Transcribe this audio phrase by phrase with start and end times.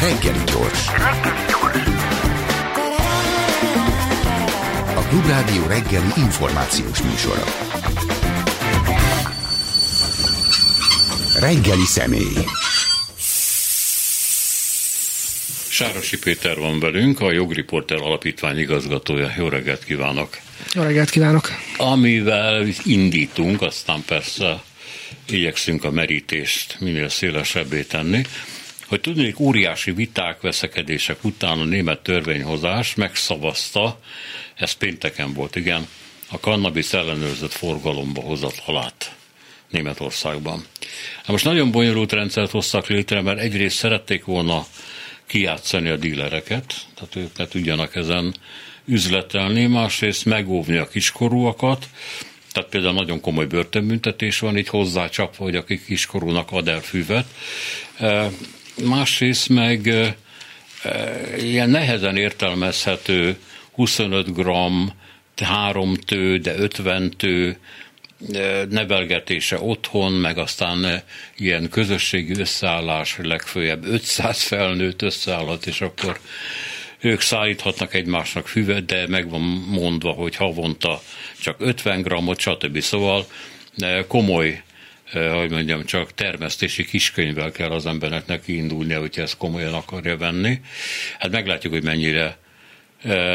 [0.00, 0.86] Reggeli gyors.
[4.94, 7.44] A Klubrádió reggeli információs műsora.
[11.40, 12.44] Reggeli személy.
[15.68, 19.32] Sárosi Péter van velünk, a Jogriporter Alapítvány igazgatója.
[19.36, 20.38] Jó reggelt kívánok!
[20.74, 21.50] Jó reggelt kívánok!
[21.76, 24.62] Amivel indítunk, aztán persze
[25.28, 28.22] igyekszünk a merítést minél szélesebbé tenni,
[28.88, 34.00] hogy tudnék óriási viták, veszekedések után a német törvényhozás megszavazta,
[34.54, 35.86] ez pénteken volt, igen,
[36.30, 39.14] a kannabis ellenőrzött forgalomba hozott halát
[39.70, 40.64] Németországban.
[41.16, 44.66] Hát most nagyon bonyolult rendszert hoztak létre, mert egyrészt szerették volna
[45.26, 48.34] kijátszani a dílereket, tehát ők ne tudjanak ezen
[48.84, 51.88] üzletelni, másrészt megóvni a kiskorúakat,
[52.52, 57.26] tehát például nagyon komoly börtönbüntetés van így hozzácsapva, hogy aki kiskorúnak ad el füvet.
[58.84, 59.86] Másrészt meg
[61.38, 63.36] ilyen nehezen értelmezhető
[63.72, 64.92] 25 gram,
[65.36, 67.58] 3 tő, de 50 tő,
[68.68, 71.02] nevelgetése otthon, meg aztán
[71.36, 76.18] ilyen közösségi összeállás, legfőjebb 500 felnőtt összeállhat, és akkor
[77.00, 81.02] ők szállíthatnak egymásnak füvet, de meg van mondva, hogy havonta
[81.40, 82.80] csak 50 grammot, stb.
[82.80, 83.26] Szóval
[84.06, 84.62] komoly
[85.12, 90.60] hogy mondjam, csak termesztési kiskönyvvel kell az embernek neki indulnia, hogyha ezt komolyan akarja venni.
[91.18, 92.36] Hát meglátjuk, hogy mennyire,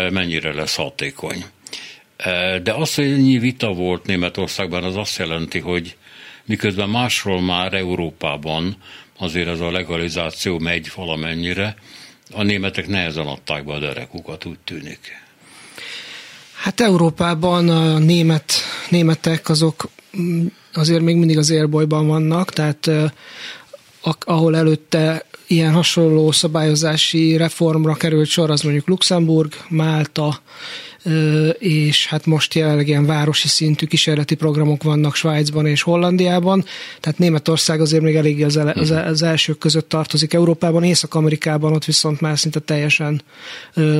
[0.09, 1.45] mennyire lesz hatékony.
[2.64, 5.95] De az, hogy ennyi vita volt Németországban, az azt jelenti, hogy
[6.45, 8.75] miközben másról már Európában
[9.17, 11.75] azért ez a legalizáció megy valamennyire,
[12.31, 14.99] a németek nehezen adták be a derekukat, úgy tűnik.
[16.55, 18.53] Hát Európában a német,
[18.89, 22.89] németek azok mm, azért még mindig az élbolyban vannak, tehát
[24.19, 30.42] ahol előtte ilyen hasonló szabályozási reformra került sor, az mondjuk Luxemburg, Málta,
[31.60, 36.66] és hát most jelenleg ilyen városi szintű kísérleti programok vannak Svájcban és Hollandiában,
[37.00, 39.08] tehát Németország azért még elég az, az, mhm.
[39.08, 43.22] az elsők között tartozik Európában, Észak-Amerikában ott viszont már szinte teljesen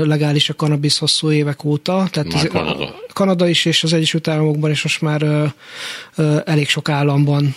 [0.04, 2.08] legális a kanabisz hosszú évek óta.
[2.12, 2.96] Tehát már Kanada.
[3.14, 5.54] Kanada is, és az Egyesült Államokban is most már
[6.46, 7.56] elég sok államban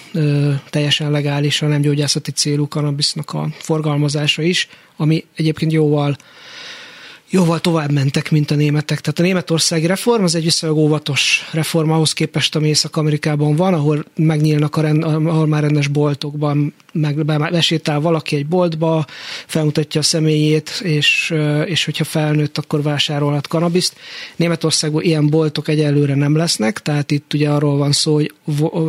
[0.70, 6.16] teljesen legális a nem gyógyászati célú kanabisznak a forgalmazása is, ami egyébként jóval
[7.34, 9.00] jóval tovább mentek, mint a németek.
[9.00, 14.04] Tehát a németországi reform az egy viszonylag óvatos reform ahhoz képest, ami Észak-Amerikában van, ahol
[14.16, 19.04] megnyílnak, a rend, ahol már rendes boltokban meg besétál valaki egy boltba,
[19.46, 21.34] felmutatja a személyét, és,
[21.64, 23.96] és hogyha felnőtt, akkor vásárolhat kanabiszt.
[24.36, 28.34] Németországban ilyen boltok egyelőre nem lesznek, tehát itt ugye arról van szó, hogy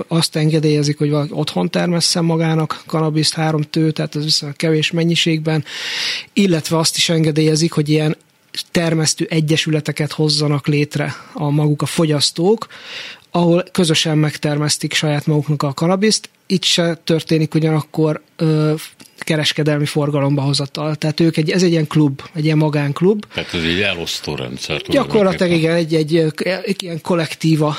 [0.07, 5.63] azt engedélyezik, hogy valaki otthon termesszen magának kanabiszt, három tő, tehát ez viszonylag kevés mennyiségben,
[6.33, 8.15] illetve azt is engedélyezik, hogy ilyen
[8.71, 12.67] termesztő egyesületeket hozzanak létre a maguk a fogyasztók,
[13.31, 16.29] ahol közösen megtermesztik saját maguknak a kanabiszt.
[16.45, 18.73] Itt se történik ugyanakkor ö,
[19.17, 20.95] kereskedelmi forgalomba hozatal.
[20.95, 23.25] Tehát ők egy, ez egy ilyen klub, egy ilyen magánklub.
[23.33, 24.81] Tehát ez egy elosztó rendszer.
[24.81, 27.75] Gyakorlatilag igen, egy, egy, egy, egy ilyen kollektíva,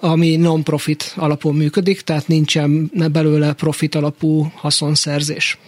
[0.00, 5.58] ami non-profit alapon működik, tehát nincsen belőle profit alapú haszonszerzés.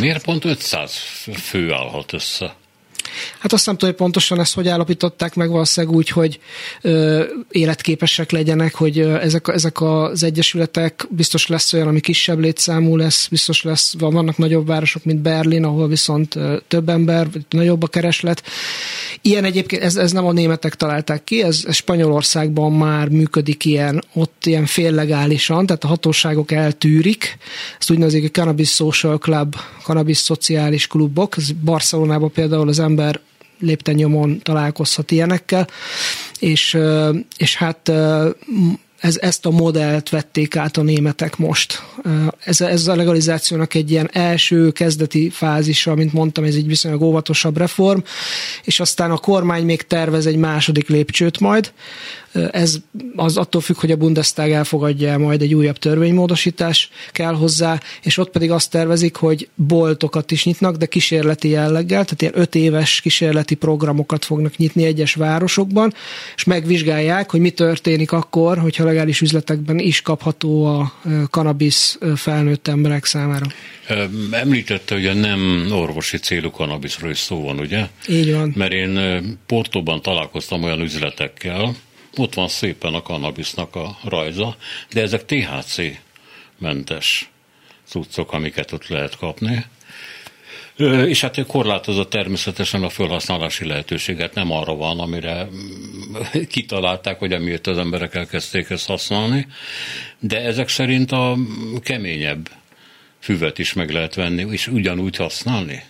[0.00, 0.92] Miért pont 500
[1.36, 2.56] fő állhat össze?
[3.38, 6.40] Hát azt nem tudom, hogy pontosan ezt hogy állapították meg, valószínűleg úgy, hogy
[6.82, 12.96] ö, életképesek legyenek, hogy ö, ezek, ezek az egyesületek biztos lesz olyan, ami kisebb létszámú
[12.96, 17.86] lesz, biztos lesz, vannak nagyobb városok, mint Berlin, ahol viszont ö, több ember, nagyobb a
[17.86, 18.42] kereslet.
[19.22, 24.04] Ilyen egyébként, ez, ez nem a németek találták ki, ez, ez Spanyolországban már működik ilyen,
[24.14, 27.38] ott ilyen féllegálisan, tehát a hatóságok eltűrik,
[27.78, 32.97] ezt úgynevezik a Cannabis Social Club, Cannabis Szociális Klubok, ez Barcelonában például az ember
[33.58, 35.68] lépten nyomon találkozhat ilyenekkel,
[36.38, 36.78] és,
[37.36, 37.92] és hát
[38.98, 41.82] ez, ezt a modellt vették át a németek most.
[42.44, 47.56] Ez, ez a legalizációnak egy ilyen első kezdeti fázisa, mint mondtam, ez egy viszonylag óvatosabb
[47.56, 47.98] reform,
[48.64, 51.72] és aztán a kormány még tervez egy második lépcsőt majd,
[52.50, 52.76] ez
[53.16, 58.30] az attól függ, hogy a Bundestag elfogadja majd egy újabb törvénymódosítás kell hozzá, és ott
[58.30, 63.54] pedig azt tervezik, hogy boltokat is nyitnak, de kísérleti jelleggel, tehát ilyen öt éves kísérleti
[63.54, 65.94] programokat fognak nyitni egyes városokban,
[66.36, 70.92] és megvizsgálják, hogy mi történik akkor, hogyha legális üzletekben is kapható a
[71.30, 73.46] kanabisz felnőtt emberek számára.
[74.30, 77.88] Említette, hogy a nem orvosi célú kanabiszról is szó van, ugye?
[78.08, 78.52] Így van.
[78.56, 78.98] Mert én
[79.46, 81.74] Portóban találkoztam olyan üzletekkel,
[82.16, 84.56] ott van szépen a kannabisznak a rajza,
[84.92, 85.76] de ezek THC
[86.58, 87.30] mentes
[87.86, 89.64] cuccok, amiket ott lehet kapni.
[91.06, 97.66] És hát korlátozott természetesen a felhasználási lehetőséget, nem arra van, amire mm, kitalálták, hogy amiért
[97.66, 99.46] az emberek elkezdték ezt használni,
[100.18, 101.36] de ezek szerint a
[101.80, 102.48] keményebb
[103.20, 105.82] füvet is meg lehet venni, és ugyanúgy használni.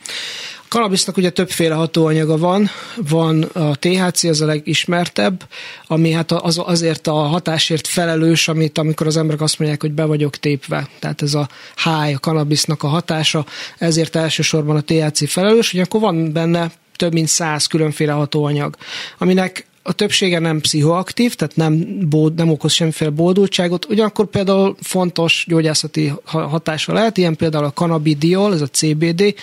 [0.69, 2.71] Kanabisznak ugye többféle hatóanyaga van,
[3.09, 5.49] van a THC, az a legismertebb,
[5.87, 10.05] ami hát az, azért a hatásért felelős, amit amikor az emberek azt mondják, hogy be
[10.05, 10.89] vagyok tépve.
[10.99, 11.49] Tehát ez a
[11.85, 13.47] high, a kanabisznak a hatása,
[13.79, 18.77] ezért elsősorban a THC felelős, akkor van benne több mint száz különféle hatóanyag,
[19.19, 25.45] aminek a többsége nem pszichoaktív, tehát nem, bód, nem okoz semmiféle boldultságot, ugyanakkor például fontos
[25.49, 29.35] gyógyászati hatása lehet, ilyen például a cannabidiol, ez a CBD,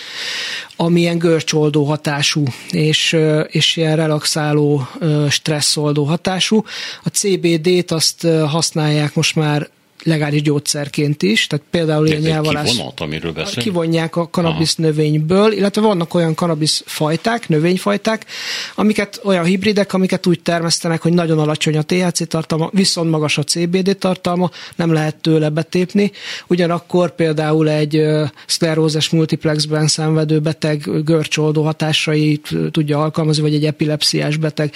[0.76, 3.16] ami ilyen görcsoldó hatású, és,
[3.48, 4.88] és ilyen relaxáló,
[5.28, 6.64] stresszoldó hatású.
[7.02, 9.68] A CBD-t azt használják most már
[10.02, 12.70] legális gyógyszerként is, tehát például ilyen nyelvalás.
[12.70, 13.62] Kivonat, amiről beszél?
[13.62, 14.88] Kivonják a kanabisz Aha.
[14.88, 18.26] növényből, illetve vannak olyan kanabisz fajták, növényfajták,
[18.74, 23.42] amiket olyan hibridek, amiket úgy termesztenek, hogy nagyon alacsony a THC tartalma, viszont magas a
[23.42, 26.12] CBD tartalma, nem lehet tőle betépni.
[26.46, 28.02] Ugyanakkor például egy
[28.46, 34.72] szklerózes multiplexben szenvedő beteg görcsoldó hatásait tudja alkalmazni, vagy egy epilepsziás beteg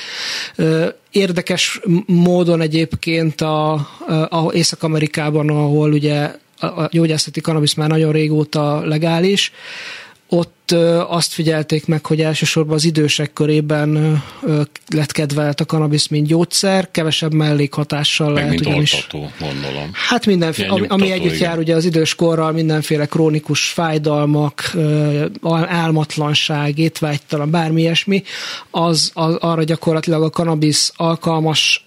[1.11, 3.73] Érdekes módon egyébként a,
[4.29, 9.53] a Észak-Amerikában, ahol ugye a gyógyászati kanabisz már nagyon régóta legális,
[10.31, 10.75] ott
[11.09, 14.23] azt figyelték meg, hogy elsősorban az idősek körében
[14.89, 18.93] lett kedvelt a kanabisz, mint gyógyszer, kevesebb mellékhatással meg lehet mint ugyanis.
[18.93, 19.91] Altató, gondolom.
[19.93, 21.49] Hát mindenféle, ami, ami együtt igen.
[21.49, 24.73] jár ugye az idős korral, mindenféle krónikus fájdalmak,
[25.67, 28.23] álmatlanság, étvágytalan, bármi ilyesmi,
[28.71, 31.85] az, az arra gyakorlatilag a kanabisz alkalmas,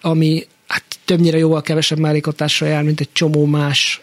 [0.00, 0.46] ami
[1.06, 4.00] többnyire jóval kevesebb mellékhatással jár, mint egy csomó más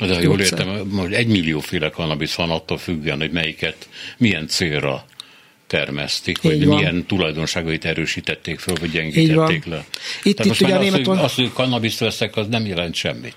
[0.00, 5.04] De ha jól értem, hogy egy millióféle kanabisz van attól függően, hogy melyiket, milyen célra
[5.66, 9.84] termesztik, vagy milyen tulajdonságait erősítették föl, vagy gyengítették le.
[10.22, 11.06] Itt, Tehát itt ugye az, német...
[11.06, 13.34] hogy, az, hogy kannabiszt veszek, az nem jelent semmit.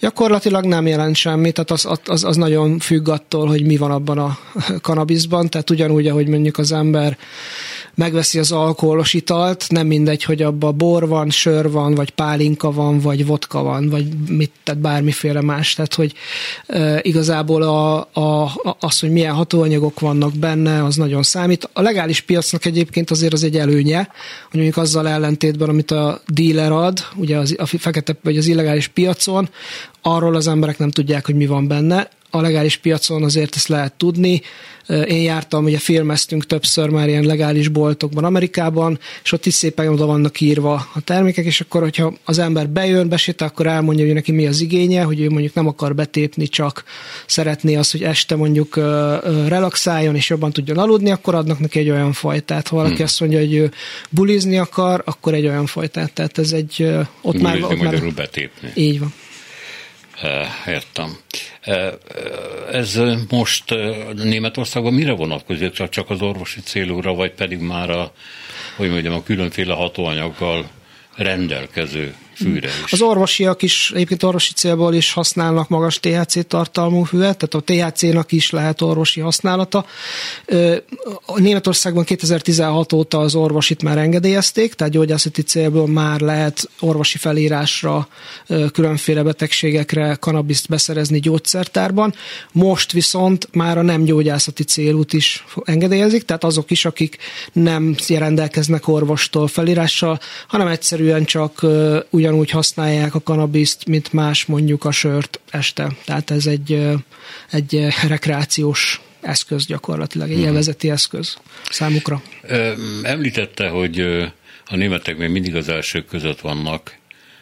[0.00, 4.18] Gyakorlatilag nem jelent semmit, tehát az, az, az nagyon függ attól, hogy mi van abban
[4.18, 4.38] a
[4.88, 7.18] kanabiszban, tehát ugyanúgy, ahogy mondjuk az ember
[7.94, 13.00] megveszi az alkoholos italt, nem mindegy, hogy abba bor van, sör van, vagy pálinka van,
[13.00, 15.74] vagy vodka van, vagy mit, tehát bármiféle más.
[15.74, 16.12] Tehát, hogy
[16.66, 21.68] e, igazából a, a, az, hogy milyen hatóanyagok vannak benne, az nagyon számít.
[21.72, 23.98] A legális piacnak egyébként azért az egy előnye,
[24.50, 28.88] hogy mondjuk azzal ellentétben, amit a dealer ad, ugye az, a fekete vagy az illegális
[28.88, 29.48] piacon,
[30.02, 33.92] arról az emberek nem tudják, hogy mi van benne a legális piacon azért ezt lehet
[33.92, 34.42] tudni.
[34.88, 40.06] Én jártam, ugye filmeztünk többször már ilyen legális boltokban Amerikában, és ott is szépen oda
[40.06, 44.32] vannak írva a termékek, és akkor, hogyha az ember bejön, besétál, akkor elmondja, hogy neki
[44.32, 46.84] mi az igénye, hogy ő mondjuk nem akar betépni, csak
[47.26, 48.76] szeretné azt, hogy este mondjuk
[49.46, 52.68] relaxáljon és jobban tudjon aludni, akkor adnak neki egy olyan fajtát.
[52.68, 53.04] Ha valaki hmm.
[53.04, 53.70] azt mondja, hogy ő
[54.10, 56.12] bulizni akar, akkor egy olyan fajtát.
[56.12, 56.82] Tehát ez egy...
[57.20, 58.70] Ott Bulizni már, ott már betépni.
[58.74, 59.12] Így van.
[60.66, 61.16] Értem.
[62.72, 63.74] Ez most
[64.14, 65.88] Németországban mire vonatkozik?
[65.88, 68.12] Csak az orvosi célúra, vagy pedig már a,
[68.76, 70.70] hogy mondjam, a különféle hatóanyaggal
[71.16, 72.92] rendelkező fűre is.
[72.92, 78.32] Az orvosiak is, egyébként orvosi célból is használnak magas THC tartalmú füvet, tehát a THC-nak
[78.32, 79.84] is lehet orvosi használata.
[81.36, 88.08] Németországban 2016 óta az orvosit már engedélyezték, tehát gyógyászati célból már lehet orvosi felírásra,
[88.72, 92.14] különféle betegségekre kanabiszt beszerezni gyógyszertárban.
[92.52, 97.16] Most viszont már a nem gyógyászati célút is engedélyezik, tehát azok is, akik
[97.52, 101.66] nem rendelkeznek orvostól felírással, hanem egyszerűen csak
[102.10, 105.96] ugyan ugyanúgy használják a kanabiszt, mint más mondjuk a sört este.
[106.04, 106.88] Tehát ez egy,
[107.50, 110.46] egy rekreációs eszköz gyakorlatilag, egy mhm.
[110.46, 111.36] élvezeti eszköz
[111.70, 112.22] számukra.
[113.02, 114.00] Említette, hogy
[114.66, 116.96] a németek még mindig az elsők között vannak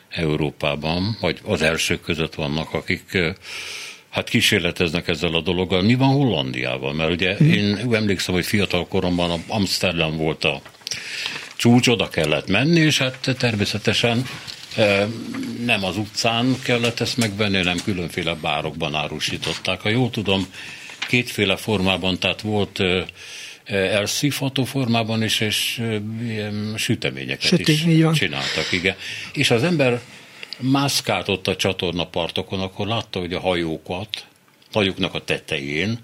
[0.08, 3.18] Európában, vagy az elsők között vannak, akik
[4.10, 5.82] hát kísérleteznek ezzel a dologgal.
[5.82, 6.92] Mi van Hollandiával?
[6.92, 7.52] Mert ugye hmm.
[7.52, 10.62] én emlékszem, hogy fiatal koromban Amsterdam volt a
[11.56, 14.24] csúcs, oda kellett menni, és hát természetesen
[15.64, 19.80] nem az utcán kellett ezt megvenni, hanem különféle bárokban árusították.
[19.80, 20.46] Ha jól tudom,
[21.08, 22.80] kétféle formában, tehát volt
[23.64, 25.82] elszívható formában is, és
[26.22, 27.80] ilyen süteményeket Süti, is
[28.14, 28.96] csináltak, igen.
[29.32, 30.00] És az ember
[30.58, 34.26] mászkált ott a csatornapartokon, akkor látta, hogy a hajókat,
[34.72, 35.98] hajóknak a tetején,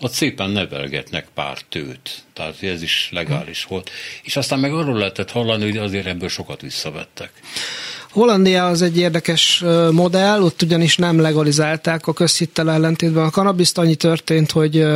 [0.00, 2.24] ott szépen nevelgetnek pár tőt.
[2.32, 3.90] Tehát ez is legális volt.
[4.22, 7.32] És aztán meg arról lehetett hallani, hogy azért ebből sokat visszavettek.
[8.10, 13.78] Hollandia az egy érdekes modell, ott ugyanis nem legalizálták a közhittel ellentétben a kanabiszt.
[13.78, 14.86] Annyi történt, hogy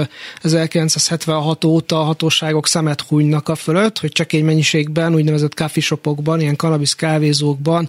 [0.43, 6.95] 1976 óta a hatóságok szemet hunynak a fölött, hogy csekély mennyiségben, úgynevezett kafishopokban, ilyen kanabisz
[6.95, 7.89] kávézókban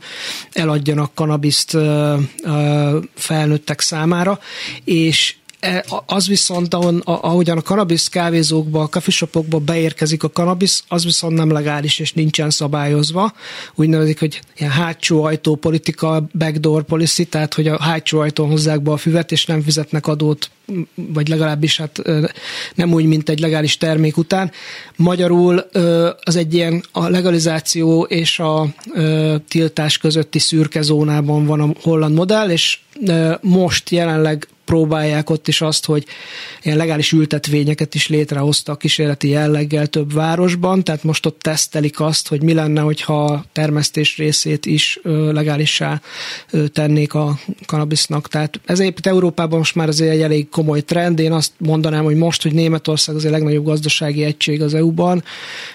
[0.52, 1.78] eladjanak kanabiszt
[3.16, 4.40] felnőttek számára,
[4.84, 5.36] és
[6.06, 12.00] az viszont, ahogyan a kanabisz kávézókba, a kafishopokba beérkezik a kanabisz, az viszont nem legális
[12.00, 13.34] és nincsen szabályozva.
[13.76, 18.82] Úgy nevezik, hogy ilyen hátsó ajtó politika, backdoor policy, tehát hogy a hátsó ajtón hozzák
[18.82, 20.50] be a füvet, és nem fizetnek adót
[20.96, 22.02] vagy legalábbis hát
[22.76, 24.52] nem úgy, mint egy legális termék után.
[24.96, 25.58] Magyarul
[26.24, 28.68] az egy ilyen a legalizáció és a
[29.48, 32.80] tiltás közötti szürke zónában van a holland modell, és
[33.42, 36.06] most jelenleg próbálják ott is azt, hogy
[36.62, 42.42] ilyen legális ültetvényeket is létrehoztak kísérleti jelleggel több városban, tehát most ott tesztelik azt, hogy
[42.42, 45.00] mi lenne, hogyha a termesztés részét is
[45.32, 46.02] legálissá
[46.72, 48.28] tennék a kanabisznak.
[48.28, 51.20] Tehát ez egyébként Európában most már azért egy elég komoly trend.
[51.20, 55.24] Én azt mondanám, hogy most, hogy Németország az a legnagyobb gazdasági egység az EU-ban,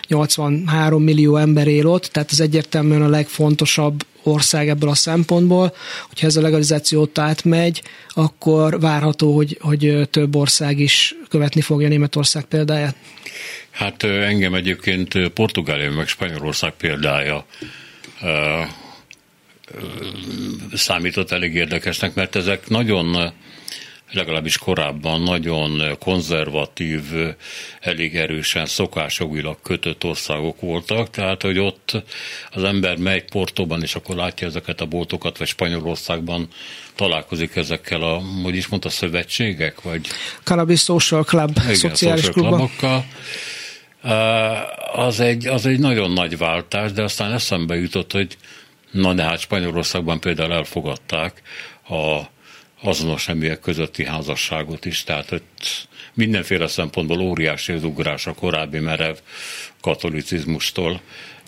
[0.08, 5.74] 83 millió ember él ott, tehát ez egyértelműen a legfontosabb ország ebből a szempontból.
[6.08, 12.44] Hogyha ez a legalizáció átmegy, akkor várható, hogy, hogy több ország is követni fogja Németország
[12.44, 12.96] példáját.
[13.70, 17.44] Hát engem egyébként Portugália meg Spanyolország példája
[20.72, 23.32] számított elég érdekesnek, mert ezek nagyon
[24.12, 27.02] legalábbis korábban nagyon konzervatív,
[27.80, 32.02] elég erősen szokásjogilag kötött országok voltak, tehát hogy ott
[32.50, 36.48] az ember megy Portóban, és akkor látja ezeket a boltokat, vagy Spanyolországban
[36.94, 40.06] találkozik ezekkel a, hogy is mondta, szövetségek, vagy...
[40.42, 43.04] Cannabis Social Club, Igen, szociális klubokkal.
[44.92, 48.36] Az egy, az egy nagyon nagy váltás, de aztán eszembe jutott, hogy
[48.90, 51.42] na de hát Spanyolországban például elfogadták
[51.88, 52.34] a
[52.82, 59.16] azonos neműek közötti házasságot is, tehát ott mindenféle szempontból óriási az ugrás a korábbi merev
[59.80, 61.00] katolicizmustól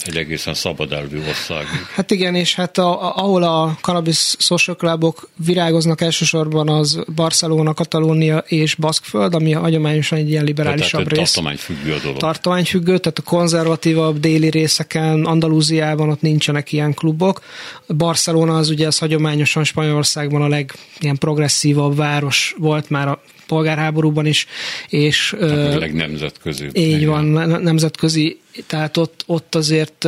[0.06, 1.66] egy egészen szabad elvű ország.
[1.94, 8.38] Hát igen, és hát a, ahol a cannabis social clubok virágoznak elsősorban az Barcelona, Katalónia
[8.38, 11.32] és Baszkföld, ami hagyományosan egy ilyen liberálisabb tehát, rész.
[11.32, 12.16] Tartományfüggő a dolog.
[12.16, 17.42] Tartományfüggő, tehát a konzervatívabb déli részeken, Andalúziában ott nincsenek ilyen klubok.
[17.86, 24.26] Barcelona az ugye az hagyományosan Spanyolországban a leg ilyen progresszívabb város volt már a polgárháborúban
[24.26, 24.46] is,
[24.88, 25.36] és...
[25.38, 26.68] Tehát nemzetközi.
[26.72, 27.24] Így van,
[27.62, 30.04] nemzetközi, tehát ott, ott azért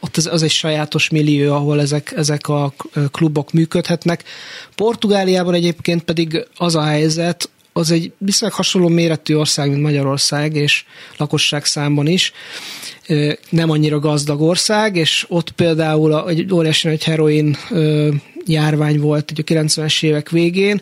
[0.00, 2.74] ott az, az egy sajátos millió, ahol ezek, ezek a
[3.10, 4.24] klubok működhetnek.
[4.74, 10.84] Portugáliában egyébként pedig az a helyzet, az egy viszonylag hasonló méretű ország, mint Magyarország, és
[11.16, 12.32] lakosság számban is.
[13.48, 17.56] Nem annyira gazdag ország, és ott például egy óriási nagy heroin
[18.46, 20.80] járvány volt a 90-es évek végén,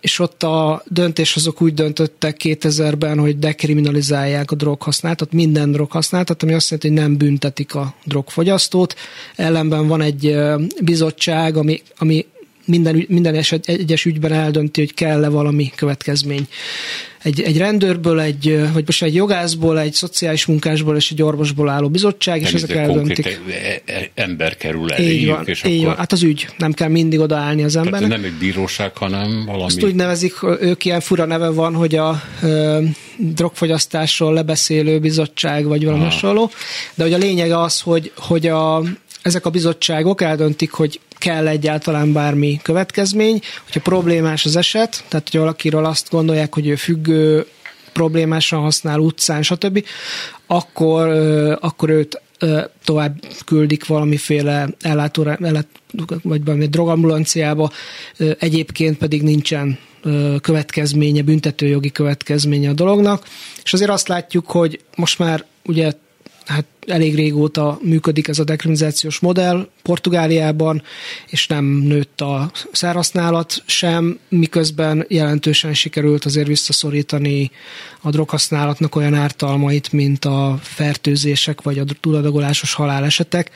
[0.00, 6.70] és ott a döntéshozók úgy döntöttek 2000-ben, hogy dekriminalizálják a droghasználatot, minden droghasználatot, ami azt
[6.70, 8.94] jelenti, hogy nem büntetik a drogfogyasztót.
[9.36, 10.36] Ellenben van egy
[10.80, 12.26] bizottság, ami, ami
[12.68, 16.48] minden, minden eset, egyes ügyben eldönti, hogy kell-e valami következmény
[17.22, 21.88] egy, egy rendőrből, egy, vagy most egy jogászból, egy szociális munkásból és egy orvosból álló
[21.88, 23.26] bizottság, nem és ezek eldöntik.
[23.26, 25.86] E- e- ember kerül el, így van, és így akkor...
[25.86, 25.96] van.
[25.96, 28.00] Hát az ügy, nem kell mindig odaállni az embernek.
[28.00, 29.64] Tehát nem egy bíróság, hanem valami...
[29.64, 32.82] Azt úgy nevezik, ők ilyen fura neve van, hogy a ö,
[33.16, 36.50] drogfogyasztásról lebeszélő bizottság, vagy valami hasonló,
[36.94, 38.82] de hogy a lényeg az, hogy, hogy a,
[39.22, 45.40] ezek a bizottságok eldöntik, hogy kell egyáltalán bármi következmény, hogyha problémás az eset, tehát hogy
[45.40, 47.46] valakiről azt gondolják, hogy ő függő,
[47.92, 49.84] problémásan használ utcán, stb.,
[50.46, 51.08] akkor,
[51.60, 52.20] akkor őt
[52.84, 55.66] tovább küldik valamiféle ellátó, ellát,
[56.22, 57.70] vagy valami drogambulanciába,
[58.38, 59.78] egyébként pedig nincsen
[60.40, 63.26] következménye, büntetőjogi következménye a dolognak,
[63.62, 65.92] és azért azt látjuk, hogy most már ugye
[66.48, 70.82] hát elég régóta működik ez a dekriminalizációs modell Portugáliában,
[71.26, 77.50] és nem nőtt a szerhasználat sem, miközben jelentősen sikerült azért visszaszorítani
[78.00, 83.50] a droghasználatnak olyan ártalmait, mint a fertőzések vagy a túladagolásos halálesetek.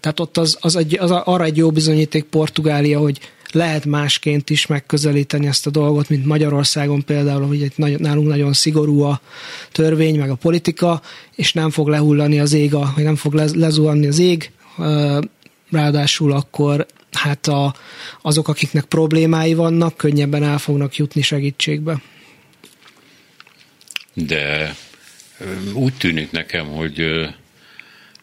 [0.00, 3.18] Tehát ott az, az, egy, az arra egy jó bizonyíték Portugália, hogy
[3.54, 9.02] lehet másként is megközelíteni ezt a dolgot, mint Magyarországon például, hogy egy nálunk nagyon szigorú
[9.02, 9.20] a
[9.72, 11.02] törvény, meg a politika,
[11.34, 14.50] és nem fog lehullani az ég, vagy nem fog lezuhanni az ég,
[15.70, 17.74] ráadásul akkor hát a,
[18.22, 22.02] azok, akiknek problémái vannak, könnyebben el fognak jutni segítségbe.
[24.14, 24.74] De
[25.72, 27.00] úgy tűnik nekem, hogy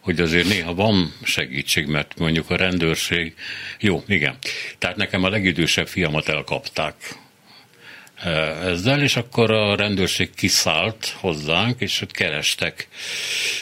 [0.02, 3.34] hogy azért néha van segítség, mert mondjuk a rendőrség,
[3.80, 4.38] jó, igen.
[4.78, 6.96] Tehát nekem a legidősebb fiamat elkapták
[8.16, 12.88] eh, ezzel, és akkor a rendőrség kiszállt hozzánk, és ott kerestek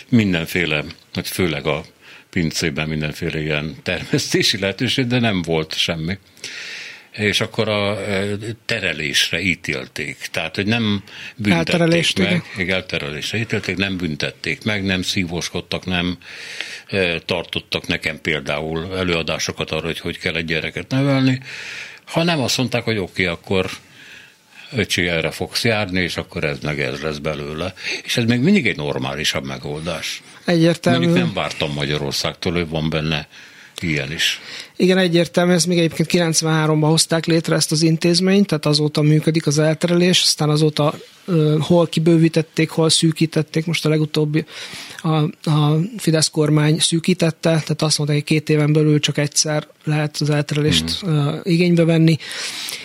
[0.10, 1.84] mindenféle, hogy főleg a
[2.30, 6.18] pincében mindenféle ilyen termesztési lehetőség, de nem volt semmi
[7.20, 8.36] és akkor a e,
[8.66, 10.18] terelésre ítélték.
[10.32, 11.04] Tehát, hogy nem
[11.36, 12.44] büntették meg.
[12.58, 16.18] Igen, elterelésre ítélték, nem büntették meg, nem szívóskodtak, nem
[16.88, 21.42] e, tartottak nekem például előadásokat arra, hogy hogy kell egy gyereket nevelni,
[22.06, 23.70] hanem azt mondták, hogy oké, okay, akkor
[24.72, 27.74] öcsi, erre fogsz járni, és akkor ez meg ez lesz belőle.
[28.04, 30.22] És ez még mindig egy normálisabb megoldás.
[30.46, 31.06] Egyértelmű.
[31.06, 33.28] Mondjuk nem vártam Magyarországtól, hogy van benne
[33.84, 34.40] ilyen is.
[34.76, 39.60] Igen, egyértelmű, ez még egyébként 93-ban hozták létre ezt az intézményt, tehát azóta működik az
[39.60, 40.94] elterelés, aztán azóta
[41.60, 44.46] hol kibővítették, hol szűkítették, most a legutóbbi
[45.02, 45.16] a,
[45.50, 50.30] a Fidesz kormány szűkítette, tehát azt mondta, hogy két éven belül csak egyszer lehet az
[50.30, 51.28] elterelést mm.
[51.44, 52.18] igénybe venni,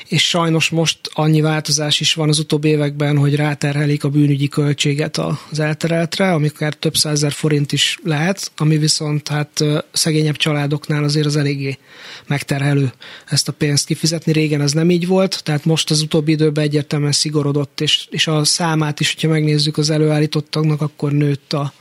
[0.09, 5.19] és sajnos most annyi változás is van az utóbbi években, hogy ráterhelik a bűnügyi költséget
[5.51, 11.37] az eltereltre, amikor több százezer forint is lehet, ami viszont hát szegényebb családoknál azért az
[11.37, 11.79] eléggé
[12.27, 12.93] megterhelő
[13.27, 14.33] ezt a pénzt kifizetni.
[14.33, 18.45] Régen ez nem így volt, tehát most az utóbbi időben egyértelműen szigorodott, és, és a
[18.45, 21.73] számát is, hogyha megnézzük az előállítottaknak, akkor nőtt a,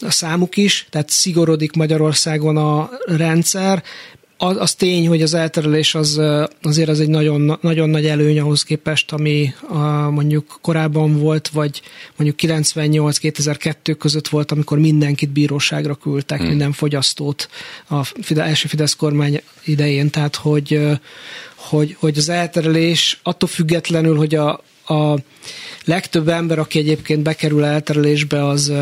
[0.00, 3.82] a számuk is, tehát szigorodik Magyarországon a rendszer,
[4.38, 6.20] az, az tény, hogy az elterelés az,
[6.62, 11.82] azért az egy nagyon, nagyon nagy előny ahhoz képest, ami a, mondjuk korábban volt, vagy
[12.16, 16.48] mondjuk 98-2002 között volt, amikor mindenkit bíróságra küldtek, hmm.
[16.48, 17.48] minden fogyasztót
[17.88, 20.80] a Fide, első Fidesz kormány idején, tehát hogy,
[21.54, 25.18] hogy, hogy az elterelés attól függetlenül, hogy a, a
[25.84, 28.72] legtöbb ember, aki egyébként bekerül elterelésbe, az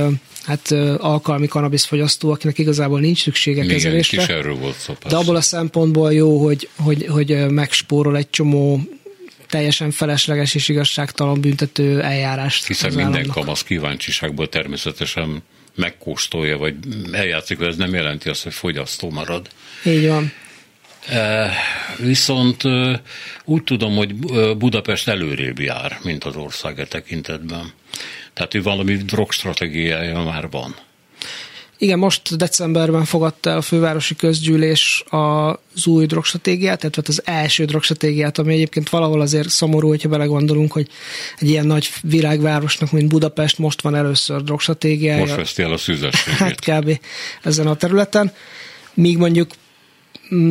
[0.45, 4.23] hát alkalmi fogyasztó, akinek igazából nincs szüksége Igen, kezelésre.
[4.23, 8.81] Is erről volt szó, De abból a szempontból jó, hogy, hogy, hogy megspórol egy csomó
[9.49, 12.67] teljesen felesleges és igazságtalan büntető eljárást.
[12.67, 15.43] Hiszen minden kamasz kíváncsiságból természetesen
[15.75, 16.75] megkóstolja, vagy
[17.13, 19.49] eljátszik, hogy ez nem jelenti azt, hogy fogyasztó marad.
[19.85, 20.33] Így van.
[21.99, 22.63] Viszont
[23.45, 24.15] úgy tudom, hogy
[24.57, 27.73] Budapest előrébb jár, mint az ország e tekintetben.
[28.33, 30.75] Tehát, hogy valami drogstratégiája már van.
[31.79, 38.39] Igen, most decemberben fogadta el a fővárosi közgyűlés az új drogstratégiát, tehát az első drogstratégiát,
[38.39, 40.89] ami egyébként valahol azért szomorú, hogyha belegondolunk, hogy
[41.39, 45.21] egy ilyen nagy világvárosnak, mint Budapest, most van először drogstratégiája.
[45.21, 46.39] Most veszti el a szűzességét.
[46.39, 46.99] Hát kb.
[47.43, 48.33] ezen a területen.
[48.95, 49.51] Míg mondjuk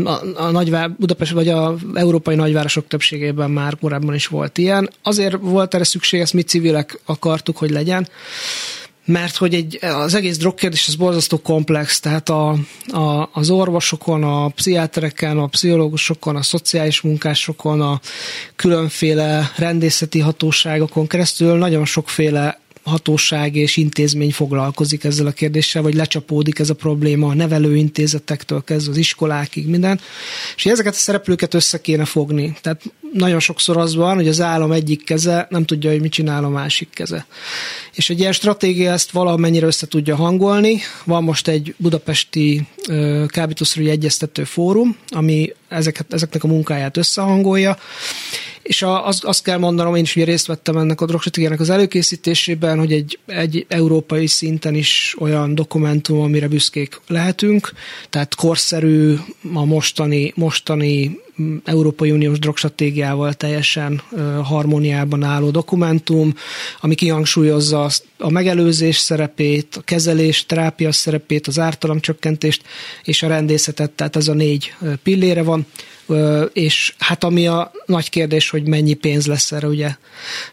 [0.04, 4.90] a, a nagyvár, Budapest vagy a európai nagyvárosok többségében már korábban is volt ilyen.
[5.04, 8.08] Azért volt erre szükség, ezt mi civilek akartuk, hogy legyen,
[9.06, 12.50] mert hogy egy, az egész drogkérdés az borzasztó komplex, tehát a,
[12.88, 18.00] a, az orvosokon, a pszichiátereken, a pszichológusokon, a szociális munkásokon, a
[18.56, 26.60] különféle rendészeti hatóságokon keresztül nagyon sokféle hatóság és intézmény foglalkozik ezzel a kérdéssel, vagy lecsapódik
[26.60, 30.00] ez a probléma a nevelőintézetektől kezdve az iskolákig, minden.
[30.56, 32.58] És ezeket a szereplőket össze kéne fogni.
[32.62, 32.82] Tehát
[33.14, 36.50] nagyon sokszor az van, hogy az állam egyik keze nem tudja, hogy mit csinál a
[36.50, 37.26] másik keze.
[37.94, 40.80] És egy ilyen stratégia ezt valamennyire össze tudja hangolni.
[41.04, 42.68] Van most egy budapesti
[43.28, 47.78] kábítószerügyi egyeztető fórum, ami ezeket, ezeknek a munkáját összehangolja,
[48.64, 52.78] és az, azt kell mondanom, én is ugye részt vettem ennek a drogstratégiának az előkészítésében,
[52.78, 57.72] hogy egy, egy európai szinten is olyan dokumentum, amire büszkék lehetünk,
[58.10, 59.16] tehát korszerű,
[59.54, 64.02] a mostani, mostani mm, Európai Uniós drogstratégiával teljesen
[64.44, 66.34] harmóniában álló dokumentum,
[66.82, 72.64] ami kihangsúlyozza a megelőzés szerepét, a kezelés, terápia szerepét, az ártalomcsökkentést
[73.04, 74.74] és a rendészetet, tehát ez a négy
[75.04, 75.66] pillére van
[76.54, 79.96] és hát ami a nagy kérdés, hogy mennyi pénz lesz erre, ugye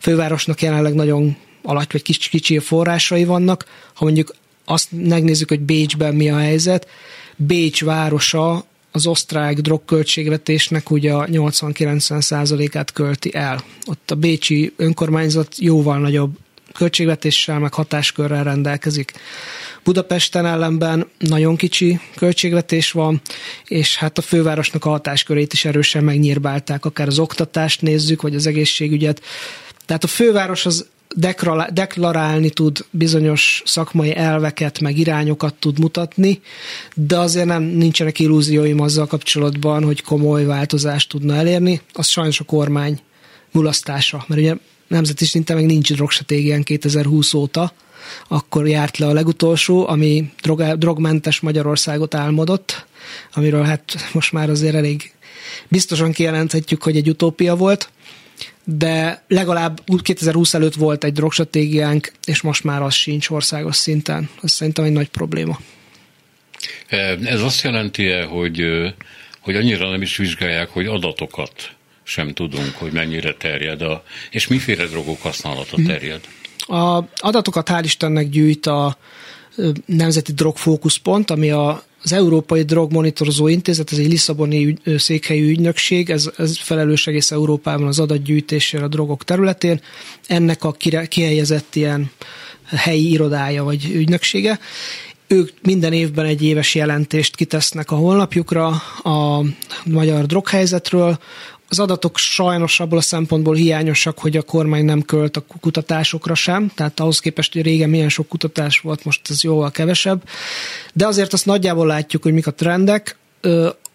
[0.01, 4.35] fővárosnak jelenleg nagyon alatt vagy kicsi, kicsi forrásai vannak, ha mondjuk
[4.65, 6.89] azt megnézzük, hogy Bécsben mi a helyzet,
[7.37, 13.65] Bécs városa az osztrák drogköltségvetésnek ugye a 80-90 százalékát költi el.
[13.87, 16.39] Ott a bécsi önkormányzat jóval nagyobb
[16.73, 19.13] költségvetéssel, meg hatáskörrel rendelkezik.
[19.85, 23.21] Budapesten ellenben nagyon kicsi költségvetés van,
[23.64, 28.47] és hát a fővárosnak a hatáskörét is erősen megnyírbálták, akár az oktatást nézzük, vagy az
[28.47, 29.23] egészségügyet.
[29.87, 30.87] Tehát a főváros az
[31.73, 36.40] deklarálni tud bizonyos szakmai elveket, meg irányokat tud mutatni,
[36.95, 41.81] de azért nem nincsenek illúzióim azzal kapcsolatban, hogy komoly változást tudna elérni.
[41.93, 43.01] Az sajnos a kormány
[43.51, 44.55] mulasztása, mert ugye
[44.88, 47.73] nemzeti szinten meg nincs drogstratégián 2020 óta,
[48.29, 52.87] akkor járt le a legutolsó, ami drog, drogmentes Magyarországot álmodott,
[53.35, 55.13] amiről hát most már azért elég
[55.69, 57.91] biztosan kijelenthetjük, hogy egy utópia volt,
[58.65, 64.29] de legalább 2020 előtt volt egy drogstratégiánk, és most már az sincs országos szinten.
[64.43, 65.59] Ez szerintem egy nagy probléma.
[67.25, 68.63] Ez azt jelenti -e, hogy,
[69.41, 71.71] hogy annyira nem is vizsgálják, hogy adatokat
[72.03, 75.87] sem tudunk, hogy mennyire terjed, a, és miféle drogok használata mhm.
[75.87, 76.21] terjed?
[76.71, 78.97] A adatokat hál' Istennek gyűjt a
[79.87, 84.81] Nemzeti Drogfókuszpont, ami a az Európai Drogmonitorozó Intézet, ez egy Lisszaboni ügy,
[85.31, 89.81] ügynökség, ez, ez felelős egész Európában az adatgyűjtésére a drogok területén.
[90.27, 90.73] Ennek a
[91.09, 92.11] kihelyezett ilyen
[92.65, 94.59] helyi irodája vagy ügynöksége.
[95.27, 98.67] Ők minden évben egy éves jelentést kitesznek a honlapjukra
[99.03, 99.45] a
[99.85, 101.19] magyar droghelyzetről,
[101.71, 106.71] az adatok sajnos abból a szempontból hiányosak, hogy a kormány nem költ a kutatásokra sem,
[106.75, 110.23] tehát ahhoz képest, hogy régen milyen sok kutatás volt, most ez jóval kevesebb.
[110.93, 113.17] De azért azt nagyjából látjuk, hogy mik a trendek.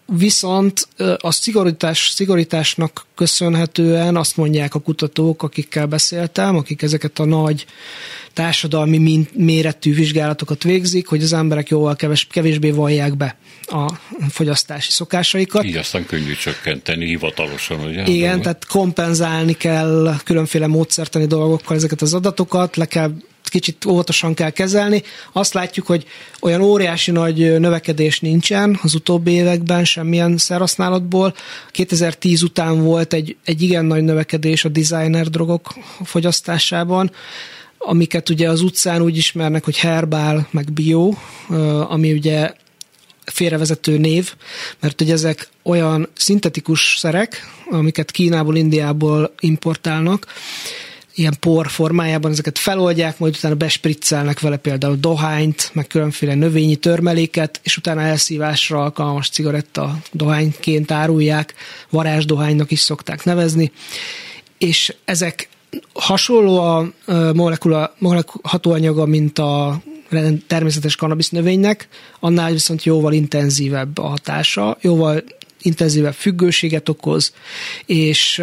[0.06, 0.88] Viszont
[1.18, 7.66] a szigorítás, szigorításnak köszönhetően azt mondják a kutatók, akikkel beszéltem, akik ezeket a nagy
[8.32, 13.92] társadalmi méretű vizsgálatokat végzik, hogy az emberek jóval keves, kevésbé vallják be a
[14.28, 15.64] fogyasztási szokásaikat.
[15.64, 18.04] Így aztán könnyű csökkenteni hivatalosan, ugye?
[18.06, 23.12] Igen, tehát kompenzálni kell különféle módszertani dolgokkal ezeket az adatokat, le kell
[23.56, 25.02] kicsit óvatosan kell kezelni.
[25.32, 26.06] Azt látjuk, hogy
[26.40, 31.34] olyan óriási nagy növekedés nincsen az utóbbi években semmilyen szerhasználatból.
[31.70, 37.10] 2010 után volt egy, egy igen nagy növekedés a designer drogok fogyasztásában
[37.78, 41.12] amiket ugye az utcán úgy ismernek, hogy herbál, meg bio,
[41.88, 42.52] ami ugye
[43.24, 44.34] félrevezető név,
[44.80, 50.26] mert ugye ezek olyan szintetikus szerek, amiket Kínából, Indiából importálnak,
[51.16, 57.60] ilyen por formájában ezeket feloldják, majd utána bespriccelnek vele például dohányt, meg különféle növényi törmeléket,
[57.62, 61.54] és utána elszívásra alkalmas cigaretta dohányként árulják,
[61.90, 63.72] varázsdohánynak is szokták nevezni,
[64.58, 65.48] és ezek
[65.92, 66.90] hasonló a
[67.34, 69.80] molekula, molekula hatóanyaga, mint a
[70.46, 71.88] természetes kanabisz növénynek,
[72.20, 75.24] annál viszont jóval intenzívebb a hatása, jóval
[75.66, 77.32] intenzívebb függőséget okoz,
[77.86, 78.42] és,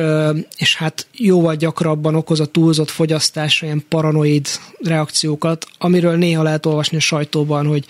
[0.57, 4.47] és hát jóval gyakrabban okoz a túlzott fogyasztásra ilyen paranoid
[4.79, 7.85] reakciókat, amiről néha lehet olvasni a sajtóban, hogy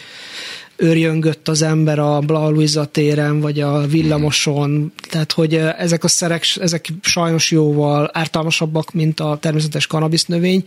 [0.75, 6.87] őrjöngött az ember a Bla téren, vagy a villamoson, tehát hogy ezek a szerek, ezek
[7.01, 10.63] sajnos jóval ártalmasabbak, mint a természetes kanabisz növény,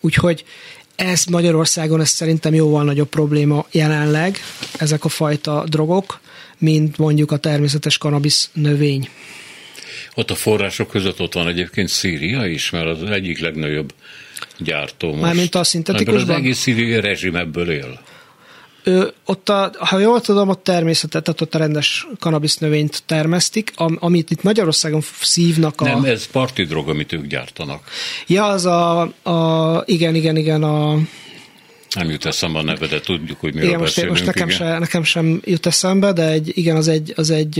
[0.00, 0.44] úgyhogy
[0.96, 4.38] ez Magyarországon ez szerintem jóval nagyobb probléma jelenleg,
[4.78, 6.20] ezek a fajta drogok,
[6.62, 9.08] mint mondjuk a természetes kanabisz növény.
[10.14, 13.94] Ott a források között ott van egyébként Szíria is, mert az egyik legnagyobb
[14.58, 15.22] gyártó most.
[15.22, 16.30] Mármint a szintetikusban?
[16.30, 18.00] Az egész szíriai rezsim ebből él.
[18.84, 23.72] Ö, ott a, ha jól tudom, ott természetet, tehát ott a rendes kanabisz növényt termesztik,
[23.74, 25.84] am, amit itt Magyarországon szívnak a...
[25.84, 27.90] Nem, ez parti drog, amit ők gyártanak.
[28.26, 30.98] Ja, az a, a igen, igen, igen, a...
[31.94, 34.08] Nem jut eszembe a neve, de tudjuk, hogy miről igen, most.
[34.08, 37.54] Most nekem, se, nekem sem jut eszembe, de egy, igen, az egy, az egy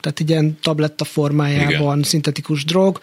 [0.00, 2.02] tehát egy ilyen tabletta formájában igen.
[2.02, 3.00] szintetikus drog,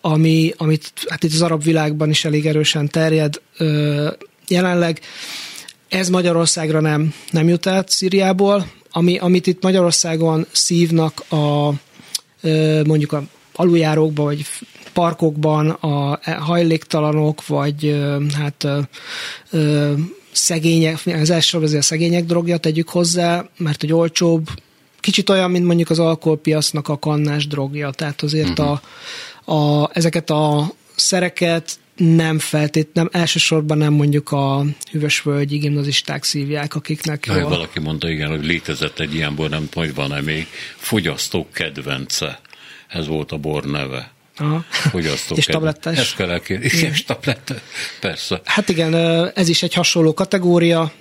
[0.00, 3.40] ami, amit hát itt az arab világban is elég erősen terjed
[4.48, 5.00] jelenleg
[5.90, 11.72] ez Magyarországra nem, nem jut át Szíriából, ami, amit itt Magyarországon szívnak a
[12.86, 13.22] mondjuk a
[13.54, 14.44] aluljárókban, vagy
[14.92, 18.02] parkokban a hajléktalanok, vagy
[18.38, 18.66] hát
[20.32, 24.48] szegények, az elsősorban azért a szegények drogja tegyük hozzá, mert hogy olcsóbb,
[25.00, 28.78] kicsit olyan, mint mondjuk az alkoholpiasznak a kannás drogja, tehát azért uh-huh.
[29.44, 36.74] a, a, ezeket a szereket nem feltét, nem elsősorban nem mondjuk a hüvösvölgyi gimnazisták szívják,
[36.74, 37.48] akiknek jó.
[37.48, 42.40] Valaki mondta, igen, hogy létezett egy ilyenből, nem hogy van-e még, fogyasztók kedvence.
[42.88, 44.12] Ez volt a bor neve.
[44.36, 44.64] Aha.
[44.68, 45.98] Fogyasztók és tablettás.
[45.98, 46.64] Ezt kell elkérni.
[46.64, 47.54] És tabletta,
[48.00, 48.40] persze.
[48.44, 48.94] Hát igen,
[49.34, 50.92] ez is egy hasonló kategória.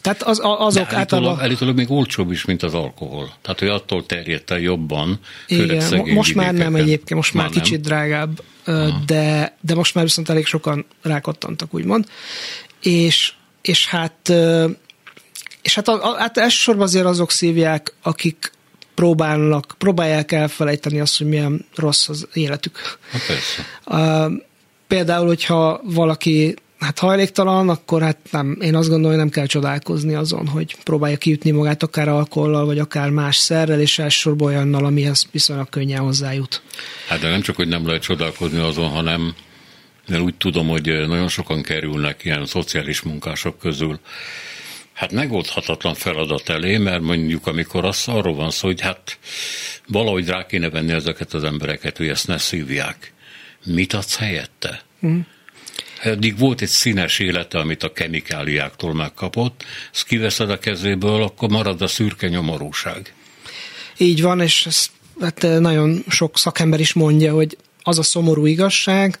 [0.00, 1.40] Tehát az, azok De általában...
[1.40, 3.32] Állítólag még olcsóbb is, mint az alkohol.
[3.42, 7.80] Tehát, hogy attól terjedt el jobban, Igen, most már nem egyébként, most már, már kicsit
[7.80, 8.40] drágább
[9.06, 12.06] de, de most már viszont elég sokan rákattantak, úgymond.
[12.82, 14.32] És, és hát
[15.62, 18.52] és hát, a, hát elsősorban azért azok szívják, akik
[18.98, 22.98] próbálnak, próbálják elfelejteni azt, hogy milyen rossz az életük.
[23.10, 23.64] Hát persze.
[24.86, 30.14] Például, hogyha valaki hát hajléktalan, akkor hát nem, én azt gondolom, hogy nem kell csodálkozni
[30.14, 35.26] azon, hogy próbálja kiütni magát akár alkohollal, vagy akár más szerrel, és elsősorban olyannal, amihez
[35.30, 36.62] viszonylag könnyen hozzájut.
[37.08, 39.34] Hát de nem csak, hogy nem lehet csodálkozni azon, hanem
[40.08, 44.00] mert úgy tudom, hogy nagyon sokan kerülnek ilyen szociális munkások közül
[44.98, 49.18] hát megoldhatatlan feladat elé, mert mondjuk amikor az arról van szó, hogy hát
[49.86, 53.12] valahogy rá kéne venni ezeket az embereket, hogy ezt ne szívják.
[53.64, 54.82] Mit adsz helyette?
[55.06, 55.18] Mm.
[56.02, 61.82] Eddig volt egy színes élete, amit a kemikáliáktól megkapott, ezt kiveszed a kezéből, akkor marad
[61.82, 63.14] a szürke nyomorúság.
[63.96, 69.18] Így van, és ezt hát nagyon sok szakember is mondja, hogy az a szomorú igazság,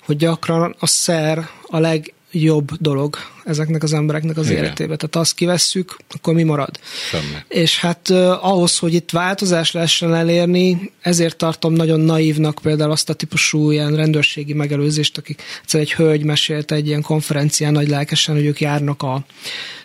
[0.00, 4.64] hogy gyakran a szer a leg jobb dolog ezeknek az embereknek az Igen.
[4.64, 4.96] életébe.
[4.96, 6.78] Tehát azt kivesszük, akkor mi marad?
[7.10, 7.36] Semmi.
[7.48, 13.14] És hát ahhoz, hogy itt változás lehessen elérni, ezért tartom nagyon naívnak például azt a
[13.14, 18.44] típusú ilyen rendőrségi megelőzést, akik egyszer egy hölgy mesélte egy ilyen konferencián nagy lelkesen, hogy
[18.44, 19.24] ők járnak a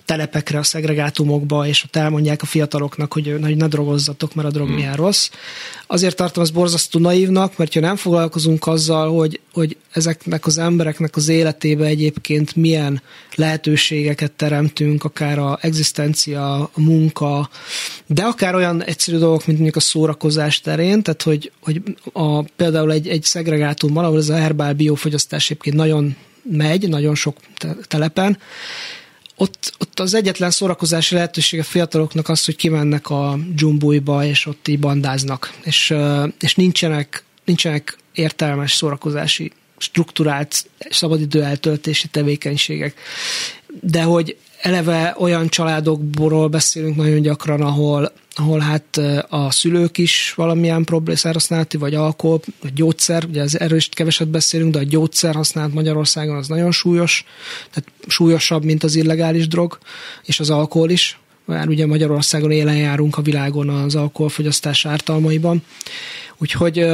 [0.06, 4.68] telepekre, a szegregátumokba, és ott elmondják a fiataloknak, hogy, hogy ne drogozzatok, mert a drog
[4.68, 4.76] hmm.
[4.76, 5.30] milyen rossz.
[5.88, 11.16] Azért tartom ezt borzasztó naívnak, mert ha nem foglalkozunk azzal, hogy, hogy ezeknek az embereknek
[11.16, 13.02] az életébe egyébként milyen
[13.52, 17.50] lehetőségeket teremtünk, akár a egzisztencia, a munka,
[18.08, 21.82] de akár olyan egyszerű dolgok, mint mondjuk a szórakozás terén, tehát hogy, hogy
[22.14, 27.38] a, például egy, egy szegregátumban, ahol ez a herbál biofogyasztás egyébként nagyon megy, nagyon sok
[27.88, 28.38] telepen,
[29.36, 34.68] ott, ott az egyetlen szórakozási lehetőség a fiataloknak az, hogy kimennek a dzsumbújba, és ott
[34.68, 35.94] így bandáznak, és,
[36.40, 42.94] és nincsenek, nincsenek értelmes szórakozási strukturált szabadidő eltöltési tevékenységek.
[43.82, 50.86] De hogy eleve olyan családokból beszélünk nagyon gyakran, ahol, ahol hát a szülők is valamilyen
[51.22, 55.74] használati, vagy alkohol, vagy gyógyszer, ugye az erről is keveset beszélünk, de a gyógyszer használat
[55.74, 57.26] Magyarországon az nagyon súlyos,
[57.72, 59.78] tehát súlyosabb, mint az illegális drog,
[60.26, 65.64] és az alkohol is, mert ugye Magyarországon élen járunk a világon az alkoholfogyasztás ártalmaiban.
[66.38, 66.86] Úgyhogy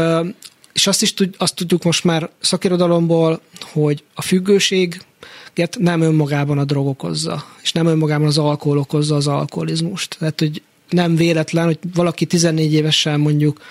[0.77, 5.01] és azt is tud, azt tudjuk most már szakirodalomból, hogy a függőség
[5.77, 10.15] nem önmagában a drog okozza, és nem önmagában az alkohol okozza az alkoholizmust.
[10.19, 13.61] Tehát, hogy nem véletlen, hogy valaki 14 évesen mondjuk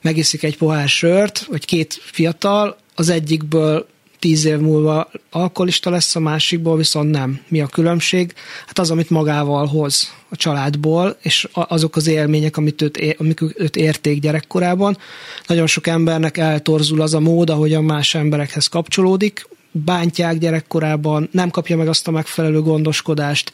[0.00, 3.86] megiszik egy pohár sört, vagy két fiatal, az egyikből
[4.20, 7.40] tíz év múlva alkoholista lesz, a másikból viszont nem.
[7.48, 8.34] Mi a különbség?
[8.66, 13.76] Hát az, amit magával hoz a családból, és azok az élmények, amit őt, amik őt
[13.76, 14.98] érték gyerekkorában.
[15.46, 21.50] Nagyon sok embernek eltorzul az a mód, ahogy a más emberekhez kapcsolódik, bántják gyerekkorában, nem
[21.50, 23.52] kapja meg azt a megfelelő gondoskodást,